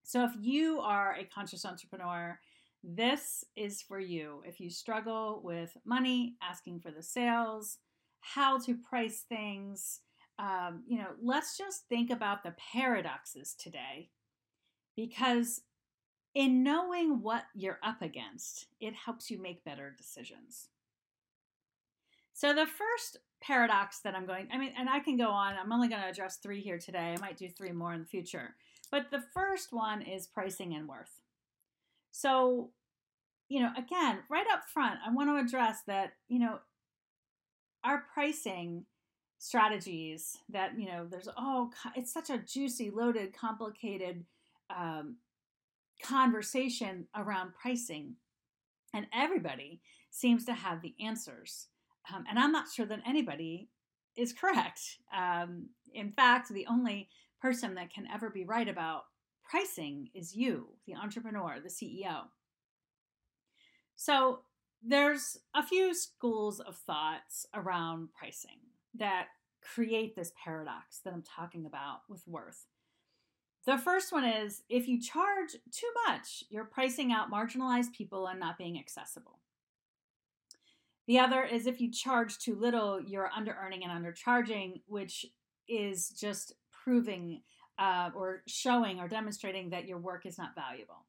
So, 0.03 0.25
if 0.25 0.33
you 0.41 0.81
are 0.81 1.17
a 1.19 1.25
conscious 1.25 1.65
entrepreneur, 1.65 2.39
this 2.83 3.45
is 3.57 3.83
for 3.83 3.99
you. 3.99 4.43
If 4.47 4.61
you 4.61 4.71
struggle 4.71 5.41
with 5.43 5.77
money, 5.85 6.37
asking 6.43 6.81
for 6.81 6.91
the 6.91 7.03
sales, 7.03 7.79
how 8.21 8.59
to 8.61 8.77
price 8.77 9.25
things, 9.29 10.01
um, 10.39 10.85
you 10.87 10.99
know, 10.99 11.11
let's 11.21 11.59
just 11.59 11.89
think 11.89 12.11
about 12.11 12.45
the 12.45 12.55
paradoxes 12.73 13.55
today 13.59 14.11
because 14.97 15.63
in 16.37 16.63
knowing 16.63 17.23
what 17.23 17.45
you're 17.55 17.81
up 17.83 18.03
against, 18.03 18.67
it 18.79 18.93
helps 18.93 19.31
you 19.31 19.41
make 19.41 19.65
better 19.65 19.95
decisions. 19.97 20.69
So, 22.35 22.53
the 22.53 22.67
first 22.67 23.17
paradox 23.41 24.01
that 24.01 24.15
I'm 24.15 24.27
going, 24.27 24.49
I 24.53 24.59
mean, 24.59 24.75
and 24.79 24.91
I 24.91 25.01
can 25.01 25.17
go 25.17 25.31
on, 25.31 25.55
I'm 25.55 25.73
only 25.73 25.89
going 25.89 26.03
to 26.03 26.09
address 26.09 26.37
three 26.37 26.61
here 26.61 26.79
today. 26.79 27.15
I 27.17 27.21
might 27.21 27.39
do 27.39 27.49
three 27.49 27.73
more 27.73 27.95
in 27.95 28.01
the 28.01 28.07
future. 28.07 28.55
But 28.91 29.11
the 29.11 29.23
first 29.33 29.73
one 29.73 30.03
is 30.03 30.27
pricing 30.27 30.75
and 30.75 30.87
worth. 30.87 31.23
So, 32.13 32.69
you 33.49 33.63
know, 33.63 33.71
again, 33.77 34.19
right 34.29 34.47
up 34.53 34.69
front, 34.69 35.01
I 35.05 35.15
want 35.15 35.31
to 35.31 35.43
address 35.43 35.79
that, 35.87 36.13
you 36.29 36.39
know, 36.39 36.59
our 37.83 38.05
pricing 38.13 38.85
strategies 39.39 40.39
that 40.49 40.79
you 40.79 40.87
know 40.87 41.07
there's 41.11 41.29
oh 41.37 41.71
it's 41.95 42.11
such 42.13 42.31
a 42.31 42.39
juicy 42.39 42.91
loaded 42.91 43.37
complicated 43.37 44.25
um, 44.75 45.17
conversation 46.03 47.07
around 47.17 47.53
pricing 47.61 48.15
and 48.95 49.07
everybody 49.13 49.81
seems 50.11 50.45
to 50.45 50.53
have 50.53 50.83
the 50.83 50.95
answers 51.01 51.69
um, 52.13 52.25
and 52.29 52.39
i'm 52.39 52.53
not 52.53 52.71
sure 52.73 52.87
that 52.87 53.01
anybody 53.07 53.69
is 54.17 54.33
correct 54.33 54.81
um, 55.17 55.69
in 55.95 56.13
fact 56.13 56.49
the 56.49 56.67
only 56.67 57.09
person 57.41 57.75
that 57.75 57.93
can 57.93 58.07
ever 58.13 58.31
be 58.31 58.45
right 58.45 58.69
about 58.69 59.05
pricing 59.49 60.09
is 60.15 60.35
you 60.35 60.69
the 60.87 60.95
entrepreneur 60.95 61.57
the 61.63 61.69
ceo 61.69 62.23
so 63.95 64.41
there's 64.83 65.39
a 65.55 65.67
few 65.67 65.95
schools 65.95 66.61
of 66.61 66.77
thoughts 66.77 67.47
around 67.55 68.11
pricing 68.17 68.61
that 68.95 69.29
create 69.63 70.15
this 70.15 70.33
paradox 70.43 71.01
that 71.01 71.13
I'm 71.13 71.23
talking 71.23 71.67
about 71.67 72.01
with 72.09 72.23
worth. 72.27 72.67
The 73.67 73.79
first 73.79 74.13
one 74.13 74.25
is 74.25 74.63
if 74.69 74.87
you 74.87 75.01
charge 75.01 75.53
too 75.73 75.89
much, 76.07 76.45
you're 76.51 76.65
pricing 76.65 77.13
out 77.13 77.33
marginalized 77.33 77.93
people 77.93 78.29
and 78.29 78.39
not 78.39 78.59
being 78.59 78.79
accessible. 78.79 79.41
The 81.09 81.19
other 81.19 81.43
is 81.43 81.67
if 81.67 81.81
you 81.81 81.91
charge 81.91 82.39
too 82.39 82.55
little, 82.55 83.01
you're 83.01 83.31
under 83.37 83.57
earning 83.61 83.85
and 83.85 83.93
undercharging, 83.93 84.83
which 84.87 85.27
is 85.69 86.11
just 86.11 86.55
proving 86.71 87.43
uh, 87.79 88.11
or 88.15 88.43
showing 88.47 89.01
or 89.01 89.09
demonstrating 89.09 89.71
that 89.71 89.87
your 89.87 89.99
work 89.99 90.27
is 90.27 90.39
not 90.39 90.55
valuable. 90.55 91.05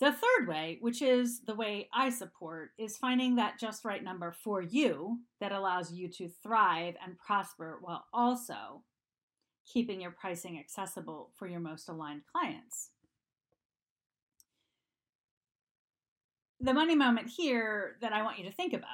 The 0.00 0.12
third 0.12 0.48
way, 0.48 0.78
which 0.80 1.02
is 1.02 1.42
the 1.42 1.54
way 1.54 1.88
I 1.92 2.10
support, 2.10 2.70
is 2.78 2.96
finding 2.96 3.36
that 3.36 3.60
just 3.60 3.84
right 3.84 4.02
number 4.02 4.32
for 4.32 4.62
you 4.62 5.20
that 5.40 5.52
allows 5.52 5.92
you 5.92 6.08
to 6.08 6.30
thrive 6.42 6.94
and 7.04 7.18
prosper 7.18 7.78
while 7.82 8.06
also 8.12 8.82
keeping 9.72 10.00
your 10.00 10.10
pricing 10.10 10.58
accessible 10.58 11.30
for 11.36 11.46
your 11.46 11.60
most 11.60 11.88
aligned 11.88 12.22
clients. 12.30 12.90
The 16.60 16.74
money 16.74 16.94
moment 16.94 17.28
here 17.28 17.96
that 18.02 18.12
I 18.12 18.22
want 18.22 18.38
you 18.38 18.44
to 18.44 18.52
think 18.52 18.72
about 18.74 18.86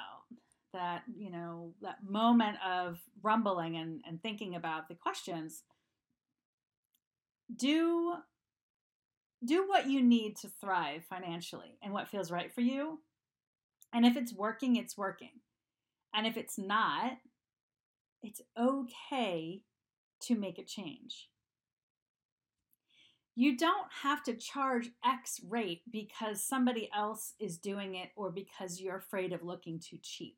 that, 0.73 1.03
you 1.17 1.31
know, 1.31 1.73
that 1.81 1.97
moment 2.07 2.57
of 2.65 2.99
rumbling 3.21 3.75
and, 3.75 4.01
and 4.07 4.21
thinking 4.21 4.55
about 4.55 4.87
the 4.87 4.95
questions 4.95 5.63
do 7.55 8.15
do 9.45 9.67
what 9.67 9.87
you 9.87 10.01
need 10.01 10.35
to 10.35 10.49
thrive 10.59 11.03
financially 11.07 11.77
and 11.83 11.93
what 11.93 12.07
feels 12.07 12.31
right 12.31 12.51
for 12.51 12.61
you. 12.61 12.99
And 13.93 14.05
if 14.05 14.17
it's 14.17 14.33
working, 14.33 14.75
it's 14.75 14.97
working. 14.97 15.41
And 16.13 16.25
if 16.25 16.37
it's 16.37 16.57
not, 16.57 17.13
it's 18.23 18.41
okay 18.59 19.61
to 20.21 20.35
make 20.35 20.59
a 20.59 20.63
change. 20.63 21.29
You 23.35 23.55
don't 23.55 23.87
have 24.01 24.23
to 24.23 24.33
charge 24.33 24.89
X 25.05 25.39
rate 25.47 25.83
because 25.91 26.43
somebody 26.43 26.89
else 26.95 27.33
is 27.39 27.59
doing 27.59 27.93
it 27.93 28.09
or 28.15 28.31
because 28.31 28.81
you're 28.81 28.97
afraid 28.97 29.31
of 29.31 29.43
looking 29.43 29.79
too 29.79 29.99
cheap. 30.01 30.37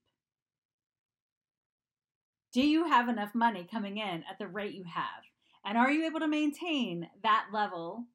Do 2.52 2.62
you 2.62 2.86
have 2.90 3.08
enough 3.08 3.34
money 3.34 3.66
coming 3.72 4.00
in 4.00 4.24
at 4.30 4.38
the 4.38 4.48
rate 4.48 4.74
you 4.74 4.84
have? 4.84 5.24
And 5.66 5.78
are 5.78 5.92
you 5.92 6.08
able 6.08 6.20
to 6.20 6.28
maintain 6.28 7.08
that 7.24 7.46
level 7.54 8.06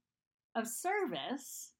of 0.54 0.66
service 0.66 1.70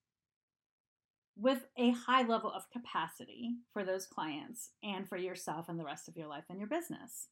with 1.37 1.67
a 1.77 1.91
high 1.91 2.23
level 2.23 2.53
of 2.53 2.71
capacity 2.71 3.57
for 3.73 3.85
those 3.85 4.07
clients 4.07 4.71
and 4.83 5.09
for 5.09 5.17
yourself 5.17 5.69
and 5.69 5.79
the 5.79 5.85
rest 5.85 6.09
of 6.09 6.17
your 6.17 6.29
life 6.29 6.45
and 6.49 6.59
your 6.59 6.69
business? 6.69 7.29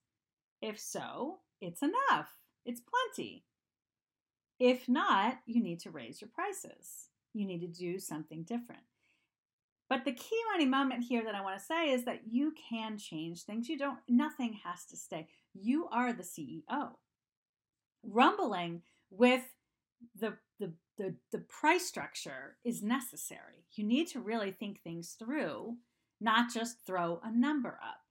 If 0.60 0.78
so, 0.78 1.38
it's 1.60 1.82
enough, 1.82 2.28
it's 2.64 2.80
plenty. 2.80 3.44
If 4.58 4.88
not, 4.88 5.38
you 5.46 5.62
need 5.62 5.80
to 5.80 5.90
raise 5.90 6.20
your 6.20 6.30
prices. 6.32 7.08
You 7.34 7.46
need 7.46 7.60
to 7.60 7.66
do 7.66 7.98
something 7.98 8.42
different. 8.42 8.82
But 9.88 10.04
the 10.04 10.12
key 10.12 10.40
money 10.52 10.66
moment 10.66 11.04
here 11.04 11.24
that 11.24 11.34
I 11.34 11.42
want 11.42 11.58
to 11.58 11.64
say 11.64 11.90
is 11.90 12.04
that 12.04 12.22
you 12.26 12.54
can 12.70 12.96
change 12.96 13.42
things. 13.42 13.68
You 13.68 13.76
don't, 13.76 13.98
nothing 14.08 14.58
has 14.64 14.86
to 14.86 14.96
stay. 14.96 15.28
You 15.52 15.88
are 15.88 16.12
the 16.12 16.22
CEO. 16.22 16.92
Rumbling 18.02 18.82
with 19.10 19.42
the, 20.18 20.34
the 20.58 20.72
the, 20.98 21.14
the 21.30 21.38
price 21.38 21.86
structure 21.86 22.56
is 22.64 22.82
necessary. 22.82 23.66
You 23.72 23.84
need 23.84 24.08
to 24.08 24.20
really 24.20 24.52
think 24.52 24.82
things 24.82 25.16
through, 25.18 25.76
not 26.20 26.52
just 26.52 26.76
throw 26.86 27.20
a 27.24 27.30
number 27.30 27.78
up. 27.82 28.01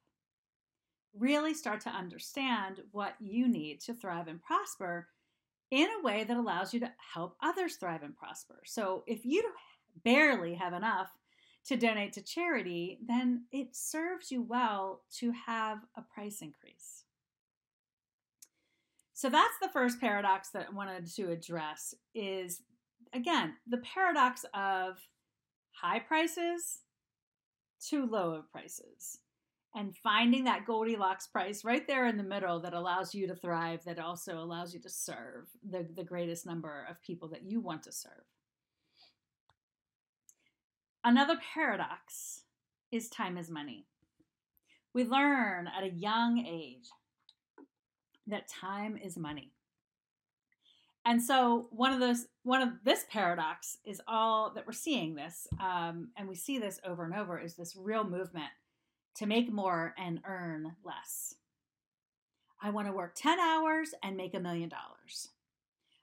Really 1.17 1.53
start 1.53 1.81
to 1.81 1.89
understand 1.89 2.81
what 2.91 3.15
you 3.19 3.47
need 3.47 3.81
to 3.81 3.93
thrive 3.93 4.27
and 4.27 4.41
prosper 4.41 5.07
in 5.69 5.87
a 5.87 6.03
way 6.03 6.23
that 6.23 6.37
allows 6.37 6.73
you 6.73 6.79
to 6.81 6.91
help 7.13 7.35
others 7.41 7.75
thrive 7.75 8.03
and 8.03 8.15
prosper. 8.15 8.61
So 8.65 9.03
if 9.07 9.25
you 9.25 9.43
barely 10.03 10.55
have 10.55 10.73
enough 10.73 11.09
to 11.65 11.77
donate 11.77 12.13
to 12.13 12.21
charity, 12.21 12.99
then 13.05 13.45
it 13.51 13.75
serves 13.75 14.31
you 14.31 14.41
well 14.41 15.03
to 15.17 15.31
have 15.31 15.79
a 15.95 16.01
price 16.01 16.41
increase. 16.41 17.03
So 19.13 19.29
that's 19.29 19.59
the 19.61 19.69
first 19.69 19.99
paradox 19.99 20.49
that 20.49 20.67
I 20.71 20.73
wanted 20.73 21.05
to 21.15 21.29
address 21.29 21.93
is 22.15 22.61
again, 23.13 23.53
the 23.67 23.77
paradox 23.77 24.45
of 24.53 24.97
high 25.71 25.99
prices 25.99 26.79
to 27.89 28.05
low 28.05 28.33
of 28.33 28.51
prices 28.51 29.19
and 29.73 29.95
finding 29.95 30.43
that 30.43 30.65
Goldilocks 30.65 31.27
price 31.27 31.63
right 31.63 31.87
there 31.87 32.07
in 32.07 32.17
the 32.17 32.23
middle 32.23 32.59
that 32.59 32.73
allows 32.73 33.15
you 33.15 33.27
to 33.27 33.35
thrive, 33.35 33.83
that 33.85 33.99
also 33.99 34.37
allows 34.37 34.73
you 34.73 34.81
to 34.81 34.89
serve 34.89 35.47
the, 35.67 35.87
the 35.95 36.03
greatest 36.03 36.45
number 36.45 36.85
of 36.89 37.01
people 37.01 37.29
that 37.29 37.43
you 37.43 37.61
want 37.61 37.83
to 37.83 37.91
serve. 37.91 38.25
Another 41.03 41.35
paradox 41.53 42.41
is 42.91 43.09
time 43.09 43.37
is 43.37 43.49
money. 43.49 43.85
We 44.93 45.05
learn 45.05 45.67
at 45.67 45.83
a 45.83 45.89
young 45.89 46.45
age 46.45 46.89
that 48.27 48.49
time 48.49 48.97
is 49.01 49.17
money. 49.17 49.53
And 51.05 51.21
so 51.23 51.67
one 51.71 51.93
of 51.93 51.99
those 51.99 52.27
one 52.43 52.61
of 52.61 52.69
this 52.83 53.05
paradox 53.09 53.77
is 53.85 54.01
all 54.07 54.51
that 54.53 54.67
we're 54.67 54.73
seeing 54.73 55.15
this, 55.15 55.47
um, 55.59 56.09
and 56.15 56.27
we 56.27 56.35
see 56.35 56.59
this 56.59 56.79
over 56.85 57.05
and 57.05 57.15
over 57.15 57.39
is 57.39 57.55
this 57.55 57.75
real 57.75 58.03
movement 58.03 58.51
to 59.15 59.25
make 59.25 59.51
more 59.51 59.93
and 59.97 60.21
earn 60.25 60.75
less. 60.83 61.35
I 62.61 62.69
want 62.69 62.87
to 62.87 62.93
work 62.93 63.13
10 63.15 63.39
hours 63.39 63.93
and 64.03 64.15
make 64.15 64.33
a 64.33 64.39
million 64.39 64.69
dollars. 64.69 65.29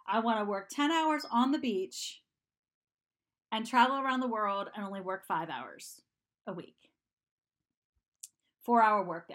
I 0.06 0.20
want 0.20 0.38
to 0.38 0.44
work 0.44 0.68
10 0.70 0.90
hours 0.90 1.24
on 1.30 1.52
the 1.52 1.58
beach 1.58 2.22
and 3.52 3.66
travel 3.66 3.98
around 3.98 4.20
the 4.20 4.28
world 4.28 4.68
and 4.74 4.84
only 4.84 5.00
work 5.00 5.24
five 5.26 5.48
hours 5.50 6.02
a 6.46 6.52
week. 6.52 6.90
Four 8.62 8.82
hour 8.82 9.04
workday. 9.04 9.34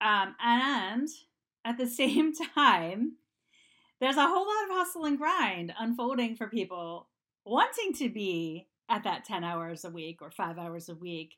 Um, 0.00 0.34
and 0.40 1.08
at 1.64 1.78
the 1.78 1.86
same 1.88 2.32
time, 2.34 3.16
there's 4.00 4.16
a 4.16 4.26
whole 4.26 4.46
lot 4.46 4.70
of 4.70 4.76
hustle 4.76 5.04
and 5.04 5.18
grind 5.18 5.72
unfolding 5.78 6.36
for 6.36 6.48
people 6.48 7.08
wanting 7.44 7.92
to 7.94 8.08
be 8.08 8.66
at 8.88 9.04
that 9.04 9.24
10 9.24 9.44
hours 9.44 9.84
a 9.84 9.90
week 9.90 10.20
or 10.20 10.30
five 10.30 10.58
hours 10.58 10.88
a 10.88 10.94
week, 10.94 11.36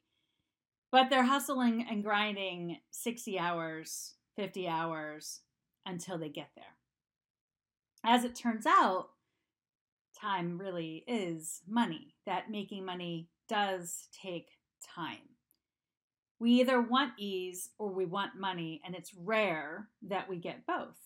but 0.92 1.08
they're 1.08 1.24
hustling 1.24 1.86
and 1.90 2.04
grinding 2.04 2.76
60 2.90 3.38
hours, 3.38 4.14
50 4.36 4.68
hours 4.68 5.40
until 5.86 6.18
they 6.18 6.28
get 6.28 6.50
there. 6.54 6.64
As 8.04 8.24
it 8.24 8.36
turns 8.36 8.66
out, 8.66 9.08
time 10.20 10.58
really 10.58 11.02
is 11.08 11.62
money, 11.66 12.14
that 12.26 12.50
making 12.50 12.84
money 12.84 13.30
does 13.48 14.08
take 14.12 14.50
time. 14.94 15.30
We 16.38 16.60
either 16.60 16.80
want 16.80 17.12
ease 17.18 17.70
or 17.78 17.90
we 17.90 18.04
want 18.04 18.32
money, 18.38 18.82
and 18.84 18.94
it's 18.94 19.14
rare 19.14 19.88
that 20.02 20.28
we 20.28 20.36
get 20.36 20.66
both. 20.66 20.98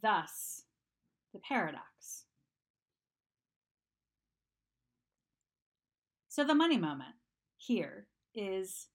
Thus, 0.00 0.62
the 1.34 1.40
paradox. 1.40 2.24
So, 6.28 6.44
the 6.44 6.54
money 6.54 6.78
moment 6.78 7.16
here 7.56 8.06
is 8.34 8.88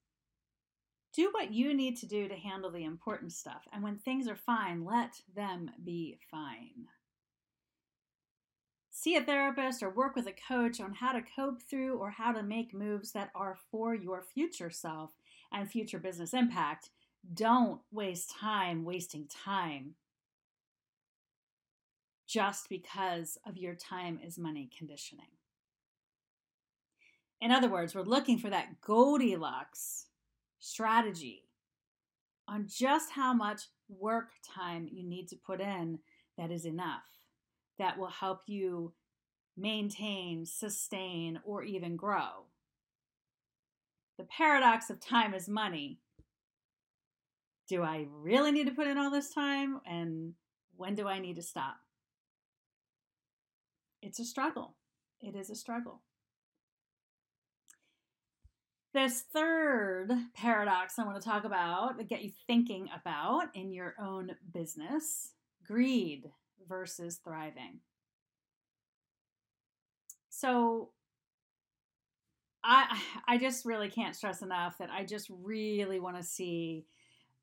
do 1.13 1.29
what 1.31 1.51
you 1.51 1.73
need 1.73 1.97
to 1.97 2.05
do 2.05 2.27
to 2.27 2.35
handle 2.35 2.69
the 2.69 2.83
important 2.83 3.31
stuff. 3.33 3.67
And 3.73 3.83
when 3.83 3.97
things 3.97 4.27
are 4.27 4.35
fine, 4.35 4.85
let 4.85 5.21
them 5.35 5.71
be 5.83 6.19
fine. 6.29 6.87
See 8.91 9.15
a 9.15 9.23
therapist 9.23 9.83
or 9.83 9.89
work 9.89 10.15
with 10.15 10.27
a 10.27 10.33
coach 10.47 10.79
on 10.79 10.93
how 10.93 11.11
to 11.11 11.23
cope 11.35 11.61
through 11.61 11.97
or 11.97 12.11
how 12.11 12.31
to 12.31 12.43
make 12.43 12.73
moves 12.73 13.11
that 13.11 13.31
are 13.35 13.57
for 13.71 13.95
your 13.95 14.21
future 14.21 14.69
self 14.69 15.11
and 15.51 15.69
future 15.69 15.99
business 15.99 16.33
impact. 16.33 16.89
Don't 17.33 17.81
waste 17.91 18.31
time 18.31 18.85
wasting 18.85 19.27
time 19.27 19.95
just 22.27 22.69
because 22.69 23.37
of 23.47 23.57
your 23.57 23.73
time 23.73 24.19
is 24.23 24.37
money 24.37 24.69
conditioning. 24.77 25.36
In 27.41 27.51
other 27.51 27.69
words, 27.69 27.93
we're 27.93 28.01
looking 28.01 28.37
for 28.37 28.49
that 28.49 28.81
Goldilocks 28.81 30.07
strategy 30.59 31.43
on 32.47 32.67
just 32.67 33.11
how 33.11 33.33
much 33.33 33.63
work 33.89 34.29
time 34.43 34.87
you 34.91 35.03
need 35.07 35.27
to 35.29 35.35
put 35.35 35.61
in 35.61 35.99
that 36.37 36.51
is 36.51 36.65
enough, 36.65 37.03
that 37.77 37.97
will 37.97 38.07
help 38.07 38.41
you 38.47 38.93
maintain, 39.55 40.45
sustain, 40.45 41.39
or 41.43 41.63
even 41.63 41.95
grow. 41.95 42.45
The 44.17 44.25
paradox 44.25 44.89
of 44.89 44.99
time 44.99 45.33
is 45.33 45.47
money. 45.47 45.99
Do 47.67 47.83
I 47.83 48.07
really 48.11 48.51
need 48.51 48.67
to 48.67 48.73
put 48.73 48.87
in 48.87 48.97
all 48.97 49.11
this 49.11 49.33
time? 49.33 49.81
And 49.85 50.33
when 50.75 50.95
do 50.95 51.07
I 51.07 51.19
need 51.19 51.35
to 51.35 51.41
stop? 51.41 51.77
it's 54.01 54.19
a 54.19 54.25
struggle. 54.25 54.75
It 55.21 55.35
is 55.35 55.49
a 55.49 55.55
struggle. 55.55 56.01
This 58.97 59.25
third 59.31 60.11
paradox 60.33 60.97
I 60.97 61.03
want 61.03 61.21
to 61.21 61.29
talk 61.29 61.43
about, 61.43 61.99
get 62.09 62.23
you 62.23 62.31
thinking 62.47 62.89
about 62.99 63.43
in 63.53 63.71
your 63.71 63.93
own 64.01 64.31
business 64.51 65.33
greed 65.63 66.23
versus 66.67 67.19
thriving. 67.23 67.81
So, 70.29 70.89
I, 72.63 72.99
I 73.27 73.37
just 73.37 73.65
really 73.65 73.87
can't 73.87 74.15
stress 74.15 74.41
enough 74.41 74.79
that 74.79 74.89
I 74.89 75.03
just 75.03 75.29
really 75.29 75.99
want 75.99 76.17
to 76.17 76.23
see 76.23 76.87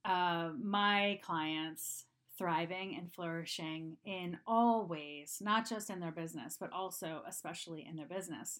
uh, 0.04 0.50
my 0.60 1.20
clients 1.22 2.06
thriving 2.36 2.96
and 2.98 3.12
flourishing 3.12 3.96
in 4.04 4.38
all 4.44 4.88
ways, 4.88 5.38
not 5.40 5.68
just 5.68 5.88
in 5.88 6.00
their 6.00 6.10
business, 6.10 6.56
but 6.58 6.72
also, 6.72 7.22
especially 7.28 7.86
in 7.88 7.94
their 7.94 8.08
business. 8.08 8.58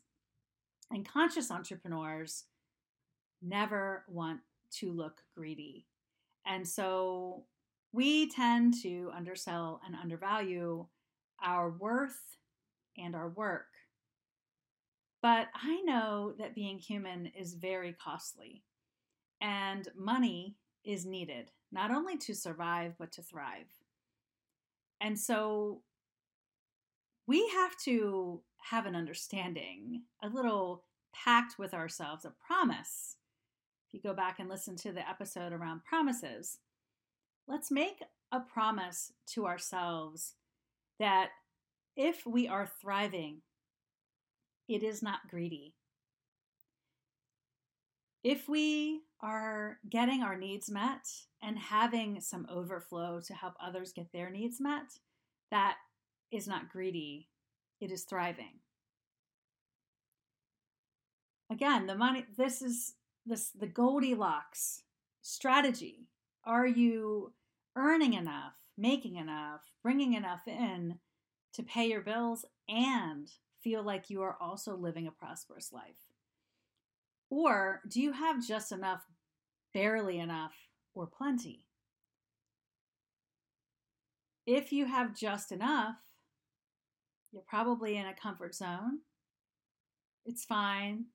And 0.92 1.04
conscious 1.04 1.50
entrepreneurs 1.50 2.44
never 3.42 4.04
want 4.08 4.40
to 4.72 4.92
look 4.92 5.22
greedy. 5.34 5.86
And 6.46 6.66
so 6.66 7.44
we 7.92 8.28
tend 8.30 8.74
to 8.82 9.10
undersell 9.16 9.80
and 9.86 9.94
undervalue 9.94 10.86
our 11.42 11.70
worth 11.70 12.38
and 12.98 13.14
our 13.14 13.28
work. 13.28 13.66
But 15.22 15.48
I 15.54 15.80
know 15.82 16.34
that 16.38 16.54
being 16.54 16.78
human 16.78 17.26
is 17.26 17.54
very 17.54 17.94
costly, 17.94 18.62
and 19.40 19.88
money 19.96 20.56
is 20.84 21.06
needed 21.06 21.50
not 21.72 21.90
only 21.90 22.16
to 22.18 22.34
survive, 22.34 22.94
but 22.98 23.10
to 23.12 23.22
thrive. 23.22 23.66
And 25.00 25.18
so 25.18 25.82
we 27.26 27.48
have 27.48 27.76
to 27.84 28.42
have 28.58 28.86
an 28.86 28.94
understanding, 28.94 30.02
a 30.22 30.28
little 30.28 30.84
pact 31.12 31.58
with 31.58 31.74
ourselves, 31.74 32.24
a 32.24 32.32
promise. 32.46 33.16
You 33.94 34.00
go 34.00 34.12
back 34.12 34.40
and 34.40 34.48
listen 34.48 34.74
to 34.78 34.90
the 34.90 35.08
episode 35.08 35.52
around 35.52 35.84
promises, 35.84 36.58
let's 37.46 37.70
make 37.70 38.02
a 38.32 38.40
promise 38.40 39.12
to 39.28 39.46
ourselves 39.46 40.34
that 40.98 41.28
if 41.96 42.26
we 42.26 42.48
are 42.48 42.68
thriving, 42.80 43.42
it 44.68 44.82
is 44.82 45.00
not 45.00 45.28
greedy. 45.30 45.76
If 48.24 48.48
we 48.48 49.02
are 49.20 49.78
getting 49.88 50.24
our 50.24 50.36
needs 50.36 50.68
met 50.68 51.06
and 51.40 51.56
having 51.56 52.20
some 52.20 52.48
overflow 52.50 53.20
to 53.24 53.32
help 53.32 53.54
others 53.62 53.92
get 53.92 54.10
their 54.12 54.28
needs 54.28 54.60
met, 54.60 54.98
that 55.52 55.76
is 56.32 56.48
not 56.48 56.68
greedy, 56.68 57.28
it 57.80 57.92
is 57.92 58.02
thriving. 58.02 58.58
Again, 61.48 61.86
the 61.86 61.94
money 61.94 62.24
this 62.36 62.60
is 62.60 62.94
this 63.26 63.50
the 63.50 63.66
Goldilocks 63.66 64.82
strategy. 65.22 66.08
Are 66.44 66.66
you 66.66 67.32
earning 67.76 68.14
enough, 68.14 68.54
making 68.76 69.16
enough, 69.16 69.62
bringing 69.82 70.14
enough 70.14 70.46
in 70.46 70.98
to 71.54 71.62
pay 71.62 71.86
your 71.86 72.02
bills 72.02 72.44
and 72.68 73.30
feel 73.62 73.82
like 73.82 74.10
you 74.10 74.22
are 74.22 74.36
also 74.40 74.76
living 74.76 75.06
a 75.06 75.10
prosperous 75.10 75.72
life? 75.72 76.10
Or 77.30 77.80
do 77.88 78.00
you 78.00 78.12
have 78.12 78.46
just 78.46 78.70
enough, 78.70 79.02
barely 79.72 80.18
enough, 80.18 80.52
or 80.94 81.06
plenty? 81.06 81.64
If 84.46 84.72
you 84.72 84.84
have 84.86 85.16
just 85.16 85.50
enough, 85.50 85.96
you're 87.32 87.42
probably 87.48 87.96
in 87.96 88.06
a 88.06 88.14
comfort 88.14 88.54
zone. 88.54 89.00
It's 90.26 90.44
fine. 90.44 91.06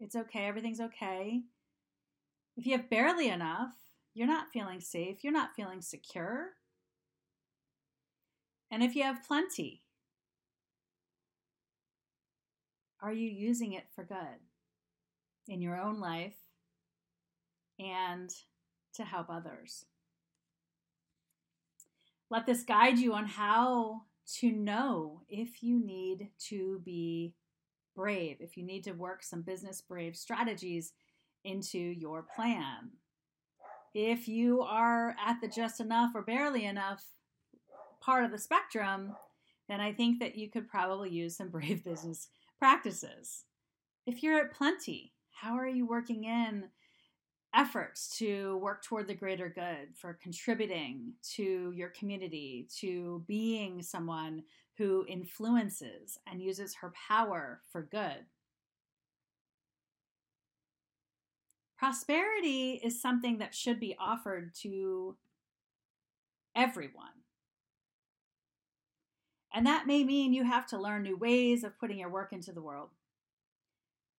It's 0.00 0.16
okay. 0.16 0.46
Everything's 0.46 0.80
okay. 0.80 1.42
If 2.56 2.66
you 2.66 2.76
have 2.76 2.90
barely 2.90 3.28
enough, 3.28 3.74
you're 4.14 4.26
not 4.26 4.52
feeling 4.52 4.80
safe. 4.80 5.22
You're 5.22 5.32
not 5.32 5.54
feeling 5.54 5.80
secure. 5.80 6.50
And 8.70 8.82
if 8.82 8.94
you 8.94 9.02
have 9.02 9.26
plenty, 9.26 9.82
are 13.00 13.12
you 13.12 13.28
using 13.28 13.72
it 13.72 13.84
for 13.94 14.04
good 14.04 14.40
in 15.46 15.62
your 15.62 15.80
own 15.80 16.00
life 16.00 16.36
and 17.78 18.30
to 18.94 19.04
help 19.04 19.30
others? 19.30 19.84
Let 22.30 22.44
this 22.44 22.62
guide 22.62 22.98
you 22.98 23.14
on 23.14 23.24
how 23.24 24.02
to 24.40 24.52
know 24.52 25.22
if 25.28 25.62
you 25.62 25.78
need 25.78 26.28
to 26.48 26.80
be 26.84 27.34
brave, 27.98 28.36
if 28.38 28.56
you 28.56 28.64
need 28.64 28.84
to 28.84 28.92
work 28.92 29.24
some 29.24 29.42
business 29.42 29.80
brave 29.80 30.14
strategies 30.14 30.92
into 31.44 31.78
your 31.78 32.24
plan. 32.36 32.90
If 33.92 34.28
you 34.28 34.62
are 34.62 35.16
at 35.26 35.40
the 35.40 35.48
just 35.48 35.80
enough 35.80 36.12
or 36.14 36.22
barely 36.22 36.64
enough 36.64 37.04
part 38.00 38.24
of 38.24 38.30
the 38.30 38.38
spectrum, 38.38 39.16
then 39.68 39.80
I 39.80 39.92
think 39.92 40.20
that 40.20 40.36
you 40.38 40.48
could 40.48 40.68
probably 40.68 41.10
use 41.10 41.36
some 41.36 41.48
brave 41.56 41.82
business 41.82 42.28
practices. 42.60 43.44
If 44.06 44.22
you're 44.22 44.38
at 44.38 44.54
plenty, 44.54 45.12
how 45.32 45.56
are 45.56 45.66
you 45.68 45.84
working 45.84 46.22
in 46.22 46.66
efforts 47.52 48.16
to 48.18 48.58
work 48.58 48.84
toward 48.84 49.08
the 49.08 49.14
greater 49.14 49.48
good, 49.48 49.96
for 49.96 50.18
contributing 50.22 51.14
to 51.34 51.72
your 51.74 51.88
community, 51.88 52.68
to 52.78 53.24
being 53.26 53.82
someone 53.82 54.44
who 54.78 55.04
influences 55.08 56.18
and 56.26 56.40
uses 56.40 56.76
her 56.76 56.92
power 57.08 57.60
for 57.70 57.82
good? 57.82 58.26
Prosperity 61.76 62.80
is 62.82 63.00
something 63.00 63.38
that 63.38 63.54
should 63.54 63.78
be 63.78 63.94
offered 64.00 64.54
to 64.62 65.16
everyone. 66.56 67.06
And 69.54 69.66
that 69.66 69.86
may 69.86 70.04
mean 70.04 70.32
you 70.32 70.44
have 70.44 70.66
to 70.68 70.78
learn 70.78 71.02
new 71.02 71.16
ways 71.16 71.64
of 71.64 71.78
putting 71.78 71.98
your 71.98 72.10
work 72.10 72.32
into 72.32 72.52
the 72.52 72.62
world. 72.62 72.90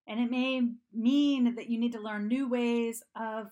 And 0.08 0.19
it 0.19 0.32
may 0.32 0.62
mean 0.93 1.56
that 1.56 1.69
you 1.69 1.78
need 1.80 1.91
to 1.91 2.02
learn 2.02 2.28
new 2.28 2.50
ways 2.50 3.04
of 3.15 3.52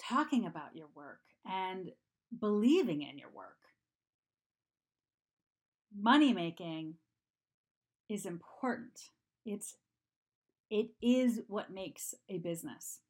talking 0.00 0.46
about 0.46 0.74
your 0.74 0.88
work 0.94 1.20
and 1.46 1.90
believing 2.40 3.02
in 3.02 3.18
your 3.18 3.30
work. 3.30 3.56
Money 6.00 6.32
making 6.32 6.94
is 8.08 8.24
important. 8.26 9.10
It's 9.44 9.76
it 10.70 10.90
is 11.00 11.40
what 11.48 11.72
makes 11.72 12.14
a 12.28 12.38
business. 12.38 13.00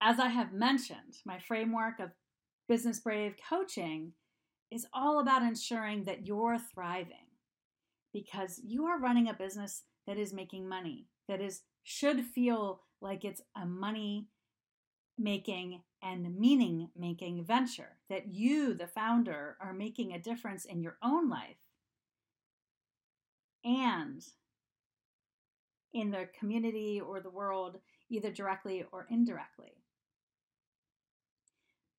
As 0.00 0.18
I 0.18 0.28
have 0.28 0.52
mentioned, 0.52 1.18
my 1.24 1.38
framework 1.38 2.00
of 2.00 2.10
Business 2.68 2.98
Brave 3.00 3.36
coaching 3.48 4.12
is 4.70 4.86
all 4.92 5.20
about 5.20 5.42
ensuring 5.42 6.04
that 6.04 6.26
you're 6.26 6.58
thriving 6.58 7.30
because 8.12 8.60
you 8.64 8.86
are 8.86 8.98
running 8.98 9.28
a 9.28 9.34
business 9.34 9.84
that 10.06 10.18
is 10.18 10.32
making 10.32 10.68
money, 10.68 11.06
that 11.28 11.40
is 11.40 11.62
should 11.84 12.24
feel 12.24 12.82
like 13.00 13.24
it's 13.24 13.42
a 13.56 13.64
money 13.64 14.26
making 15.18 15.82
and 16.06 16.38
meaning 16.38 16.88
making 16.96 17.44
venture, 17.44 17.96
that 18.08 18.28
you, 18.28 18.74
the 18.74 18.86
founder, 18.86 19.56
are 19.60 19.72
making 19.72 20.12
a 20.12 20.18
difference 20.18 20.64
in 20.64 20.80
your 20.80 20.96
own 21.02 21.28
life 21.28 21.56
and 23.64 24.24
in 25.92 26.10
the 26.10 26.28
community 26.38 27.00
or 27.00 27.20
the 27.20 27.30
world, 27.30 27.78
either 28.10 28.30
directly 28.30 28.84
or 28.92 29.06
indirectly. 29.10 29.72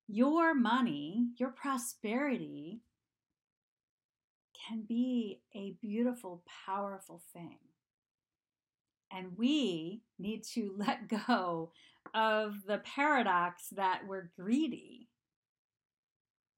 Your 0.06 0.54
money, 0.54 1.28
your 1.36 1.50
prosperity 1.50 2.80
can 4.68 4.82
be 4.88 5.40
a 5.54 5.76
beautiful, 5.82 6.42
powerful 6.66 7.20
thing. 7.32 7.58
And 9.12 9.36
we 9.36 10.02
need 10.18 10.44
to 10.54 10.74
let 10.78 11.08
go 11.08 11.70
of 12.14 12.64
the 12.66 12.78
paradox 12.78 13.68
that 13.70 14.02
we're 14.06 14.30
greedy. 14.38 15.08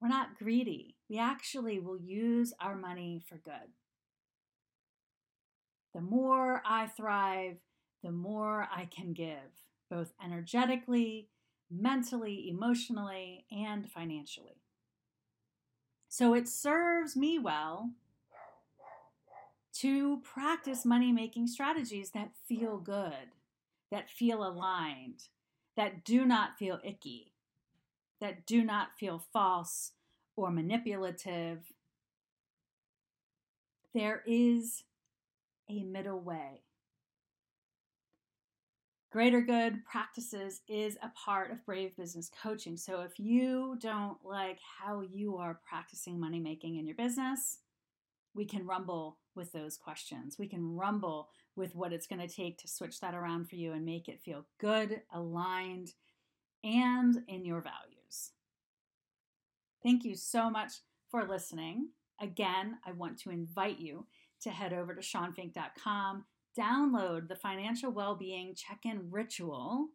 We're 0.01 0.09
not 0.09 0.39
greedy. 0.39 0.97
We 1.09 1.19
actually 1.19 1.79
will 1.79 2.01
use 2.01 2.55
our 2.61 2.75
money 2.75 3.23
for 3.29 3.37
good. 3.37 3.75
The 5.95 6.01
more 6.01 6.63
I 6.65 6.87
thrive, 6.87 7.57
the 8.03 8.13
more 8.13 8.69
I 8.75 8.87
can 8.87 9.13
give, 9.13 9.67
both 9.91 10.13
energetically, 10.25 11.29
mentally, 11.71 12.49
emotionally, 12.49 13.45
and 13.51 13.91
financially. 13.91 14.63
So 16.09 16.35
it 16.35 16.49
serves 16.49 17.17
me 17.17 17.39
well 17.39 17.91
to 19.73 20.21
practice 20.21 20.85
money 20.85 21.13
making 21.13 21.47
strategies 21.47 22.11
that 22.11 22.31
feel 22.49 22.79
good, 22.79 23.35
that 23.91 24.11
feel 24.11 24.45
aligned, 24.47 25.25
that 25.77 26.05
do 26.05 26.25
not 26.25 26.59
feel 26.59 26.81
icky, 26.85 27.33
that 28.21 28.47
do 28.47 28.65
not 28.65 28.89
feel 28.99 29.23
false 29.33 29.93
or 30.37 30.51
manipulative. 30.51 31.73
There 33.95 34.23
is 34.27 34.85
a 35.69 35.83
middle 35.85 36.21
way. 36.21 36.63
Greater 39.13 39.41
Good 39.41 39.85
Practices 39.85 40.61
is 40.69 40.97
a 41.03 41.11
part 41.17 41.51
of 41.51 41.67
Brave 41.67 41.97
Business 41.97 42.31
Coaching. 42.43 42.77
So 42.77 43.01
if 43.01 43.19
you 43.19 43.77
don't 43.81 44.17
like 44.25 44.61
how 44.79 45.01
you 45.01 45.37
are 45.37 45.59
practicing 45.69 46.21
money 46.21 46.39
making 46.39 46.77
in 46.77 46.87
your 46.87 46.95
business, 46.95 47.59
we 48.35 48.45
can 48.45 48.67
rumble 48.67 49.19
with 49.35 49.53
those 49.53 49.77
questions. 49.77 50.37
We 50.39 50.47
can 50.47 50.77
rumble 50.77 51.29
with 51.57 51.75
what 51.75 51.93
it's 51.93 52.07
going 52.07 52.27
to 52.27 52.33
take 52.33 52.59
to 52.59 52.69
switch 52.69 53.01
that 53.01 53.15
around 53.15 53.49
for 53.49 53.57
you 53.57 53.73
and 53.73 53.85
make 53.85 54.09
it 54.09 54.23
feel 54.23 54.47
good, 54.59 55.03
aligned, 55.13 55.91
and 56.63 57.23
in 57.29 57.45
your 57.45 57.61
values. 57.61 58.33
Thank 59.83 60.05
you 60.05 60.15
so 60.15 60.51
much 60.51 60.73
for 61.11 61.27
listening. 61.27 61.89
Again, 62.21 62.77
I 62.87 62.93
want 62.93 63.19
to 63.21 63.31
invite 63.31 63.79
you 63.79 64.07
to 64.43 64.51
head 64.51 64.73
over 64.73 64.95
to 64.95 65.01
ShawnFink.com, 65.01 66.25
download 66.59 67.29
the 67.29 67.37
financial 67.37 67.91
well-being 67.91 68.55
check-in 68.55 69.11
ritual 69.11 69.89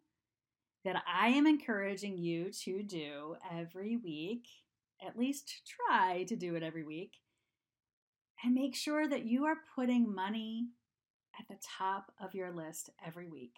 that 0.84 1.02
I 1.12 1.28
am 1.28 1.46
encouraging 1.46 2.16
you 2.16 2.50
to 2.64 2.82
do 2.82 3.36
every 3.52 3.96
week, 3.96 4.46
at 5.04 5.18
least 5.18 5.62
try 5.66 6.24
to 6.24 6.36
do 6.36 6.54
it 6.54 6.62
every 6.62 6.84
week, 6.84 7.14
and 8.42 8.54
make 8.54 8.74
sure 8.74 9.08
that 9.08 9.24
you 9.24 9.44
are 9.44 9.56
putting 9.74 10.14
money 10.14 10.68
at 11.38 11.48
the 11.48 11.60
top 11.62 12.12
of 12.20 12.34
your 12.34 12.52
list 12.52 12.90
every 13.04 13.28
week 13.28 13.56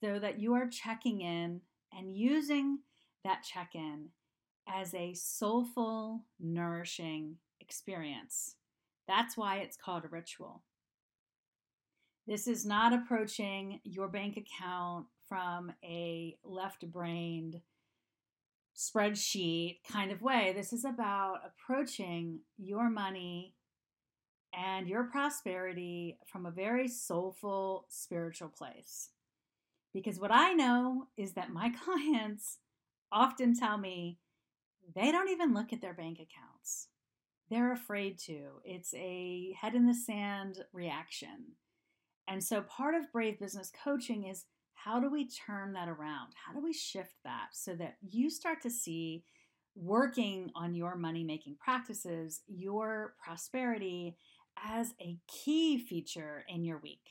so 0.00 0.18
that 0.18 0.40
you 0.40 0.54
are 0.54 0.68
checking 0.68 1.20
in 1.20 1.60
and 1.96 2.14
using 2.14 2.78
that 3.24 3.42
check 3.42 3.70
in 3.74 4.08
as 4.68 4.94
a 4.94 5.14
soulful, 5.14 6.24
nourishing 6.40 7.36
experience. 7.60 8.56
That's 9.08 9.36
why 9.36 9.58
it's 9.58 9.76
called 9.76 10.04
a 10.04 10.08
ritual. 10.08 10.62
This 12.26 12.48
is 12.48 12.66
not 12.66 12.92
approaching 12.92 13.80
your 13.84 14.08
bank 14.08 14.36
account 14.36 15.06
from 15.28 15.72
a 15.84 16.36
left 16.44 16.90
brained 16.90 17.60
spreadsheet 18.76 19.78
kind 19.90 20.12
of 20.12 20.22
way. 20.22 20.52
This 20.54 20.72
is 20.72 20.84
about 20.84 21.40
approaching 21.46 22.40
your 22.58 22.90
money 22.90 23.54
and 24.52 24.88
your 24.88 25.04
prosperity 25.04 26.18
from 26.26 26.46
a 26.46 26.50
very 26.50 26.88
soulful, 26.88 27.86
spiritual 27.88 28.48
place. 28.48 29.10
Because 29.92 30.20
what 30.20 30.30
I 30.32 30.52
know 30.52 31.08
is 31.16 31.32
that 31.32 31.52
my 31.52 31.70
clients 31.84 32.58
often 33.10 33.54
tell 33.54 33.78
me 33.78 34.18
they 34.94 35.10
don't 35.10 35.30
even 35.30 35.54
look 35.54 35.72
at 35.72 35.80
their 35.80 35.94
bank 35.94 36.18
accounts. 36.18 36.88
They're 37.50 37.72
afraid 37.72 38.18
to. 38.26 38.60
It's 38.64 38.92
a 38.94 39.56
head 39.60 39.74
in 39.74 39.86
the 39.86 39.94
sand 39.94 40.64
reaction. 40.72 41.54
And 42.28 42.42
so 42.42 42.60
part 42.62 42.94
of 42.94 43.12
Brave 43.12 43.38
Business 43.38 43.70
Coaching 43.84 44.26
is 44.26 44.44
how 44.86 45.00
do 45.00 45.10
we 45.10 45.28
turn 45.28 45.72
that 45.72 45.88
around? 45.88 46.32
How 46.34 46.52
do 46.52 46.62
we 46.62 46.72
shift 46.72 47.14
that 47.24 47.48
so 47.52 47.74
that 47.74 47.96
you 48.08 48.30
start 48.30 48.60
to 48.62 48.70
see 48.70 49.24
working 49.74 50.52
on 50.54 50.76
your 50.76 50.94
money 50.94 51.24
making 51.24 51.56
practices, 51.58 52.42
your 52.46 53.14
prosperity 53.20 54.16
as 54.64 54.94
a 55.00 55.18
key 55.26 55.76
feature 55.76 56.44
in 56.48 56.62
your 56.62 56.78
week? 56.78 57.02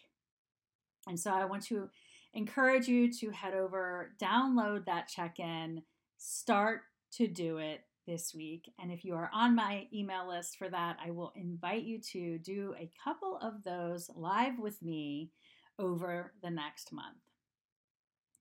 And 1.05 1.19
so 1.19 1.31
I 1.31 1.43
want 1.43 1.63
to 1.65 1.89
encourage 2.33 2.87
you 2.87 3.11
to 3.11 3.31
head 3.31 3.53
over, 3.53 4.13
download 4.21 4.85
that 4.85 5.09
check 5.09 5.39
in, 5.39 5.83
start 6.17 6.83
to 7.15 7.27
do 7.27 7.57
it 7.57 7.81
this 8.07 8.33
week. 8.33 8.71
And 8.79 8.89
if 8.89 9.03
you 9.03 9.15
are 9.15 9.29
on 9.33 9.53
my 9.53 9.87
email 9.93 10.29
list 10.29 10.55
for 10.57 10.69
that, 10.69 10.95
I 11.05 11.11
will 11.11 11.33
invite 11.35 11.83
you 11.83 11.99
to 12.13 12.37
do 12.37 12.73
a 12.79 12.89
couple 13.03 13.37
of 13.41 13.65
those 13.65 14.09
live 14.15 14.59
with 14.59 14.81
me 14.81 15.31
over 15.77 16.31
the 16.41 16.49
next 16.49 16.93
month. 16.93 17.17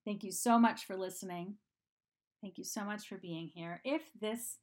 Thank 0.05 0.25
you 0.25 0.33
so 0.33 0.59
much 0.59 0.87
for 0.87 0.97
listening. 0.97 1.55
Thank 2.43 2.59
you 2.59 2.65
so 2.65 2.85
much 2.85 3.09
for 3.09 3.17
being 3.17 3.49
here. 3.49 3.81
If 3.85 4.03
this 4.21 4.59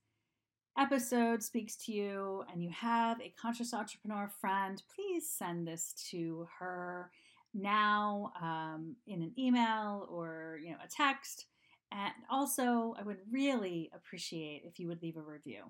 episode 0.78 1.44
speaks 1.44 1.76
to 1.76 1.92
you 1.92 2.44
and 2.52 2.64
you 2.64 2.70
have 2.70 3.20
a 3.20 3.34
conscious 3.42 3.74
entrepreneur 3.74 4.30
friend, 4.40 4.82
please 4.96 5.30
send 5.30 5.68
this 5.68 5.94
to 6.12 6.48
her 6.60 7.12
now 7.54 8.32
um, 8.42 8.96
in 9.08 9.22
an 9.22 9.34
email 9.38 10.08
or 10.10 10.60
you 10.64 10.72
know 10.72 10.78
a 10.84 10.88
text 10.88 11.48
and 11.92 12.14
also, 12.30 12.96
I 12.98 13.04
would 13.04 13.18
really 13.30 13.92
appreciate 13.94 14.64
if 14.66 14.80
you 14.80 14.88
would 14.88 15.02
leave 15.02 15.18
a 15.18 15.22
review. 15.22 15.64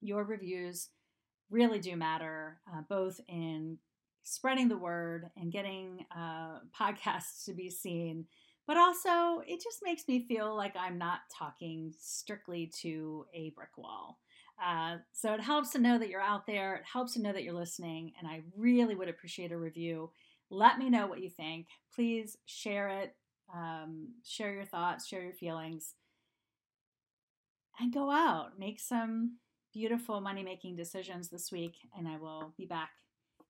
Your 0.00 0.24
reviews 0.24 0.88
really 1.50 1.78
do 1.78 1.94
matter, 1.96 2.60
uh, 2.72 2.80
both 2.88 3.20
in 3.28 3.78
spreading 4.22 4.68
the 4.68 4.78
word 4.78 5.30
and 5.36 5.52
getting 5.52 6.06
uh, 6.16 6.60
podcasts 6.78 7.44
to 7.44 7.52
be 7.52 7.68
seen, 7.68 8.26
but 8.66 8.76
also 8.76 9.42
it 9.46 9.62
just 9.62 9.80
makes 9.82 10.06
me 10.08 10.26
feel 10.26 10.54
like 10.56 10.74
I'm 10.76 10.98
not 10.98 11.20
talking 11.32 11.92
strictly 11.98 12.70
to 12.82 13.26
a 13.34 13.50
brick 13.50 13.76
wall. 13.76 14.18
Uh, 14.64 14.96
so 15.12 15.34
it 15.34 15.40
helps 15.40 15.70
to 15.70 15.78
know 15.78 15.98
that 15.98 16.08
you're 16.08 16.20
out 16.20 16.46
there. 16.46 16.76
It 16.76 16.84
helps 16.90 17.12
to 17.14 17.20
know 17.20 17.32
that 17.32 17.44
you're 17.44 17.52
listening, 17.52 18.12
and 18.18 18.26
I 18.26 18.42
really 18.56 18.94
would 18.94 19.08
appreciate 19.08 19.52
a 19.52 19.58
review. 19.58 20.10
Let 20.48 20.78
me 20.78 20.88
know 20.88 21.06
what 21.06 21.20
you 21.20 21.28
think. 21.28 21.66
Please 21.94 22.38
share 22.46 22.88
it 22.88 23.14
um, 23.54 24.08
share 24.24 24.52
your 24.52 24.64
thoughts, 24.64 25.06
share 25.06 25.22
your 25.22 25.32
feelings, 25.32 25.94
and 27.78 27.92
go 27.92 28.10
out. 28.10 28.58
Make 28.58 28.80
some 28.80 29.36
beautiful 29.72 30.20
money 30.20 30.42
making 30.42 30.76
decisions 30.76 31.28
this 31.28 31.52
week. 31.52 31.74
And 31.96 32.08
I 32.08 32.16
will 32.16 32.54
be 32.56 32.66
back 32.66 32.90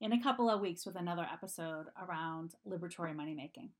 in 0.00 0.12
a 0.12 0.22
couple 0.22 0.50
of 0.50 0.60
weeks 0.60 0.84
with 0.84 0.96
another 0.96 1.26
episode 1.32 1.86
around 2.02 2.54
liberatory 2.68 3.14
money 3.14 3.34
making. 3.34 3.70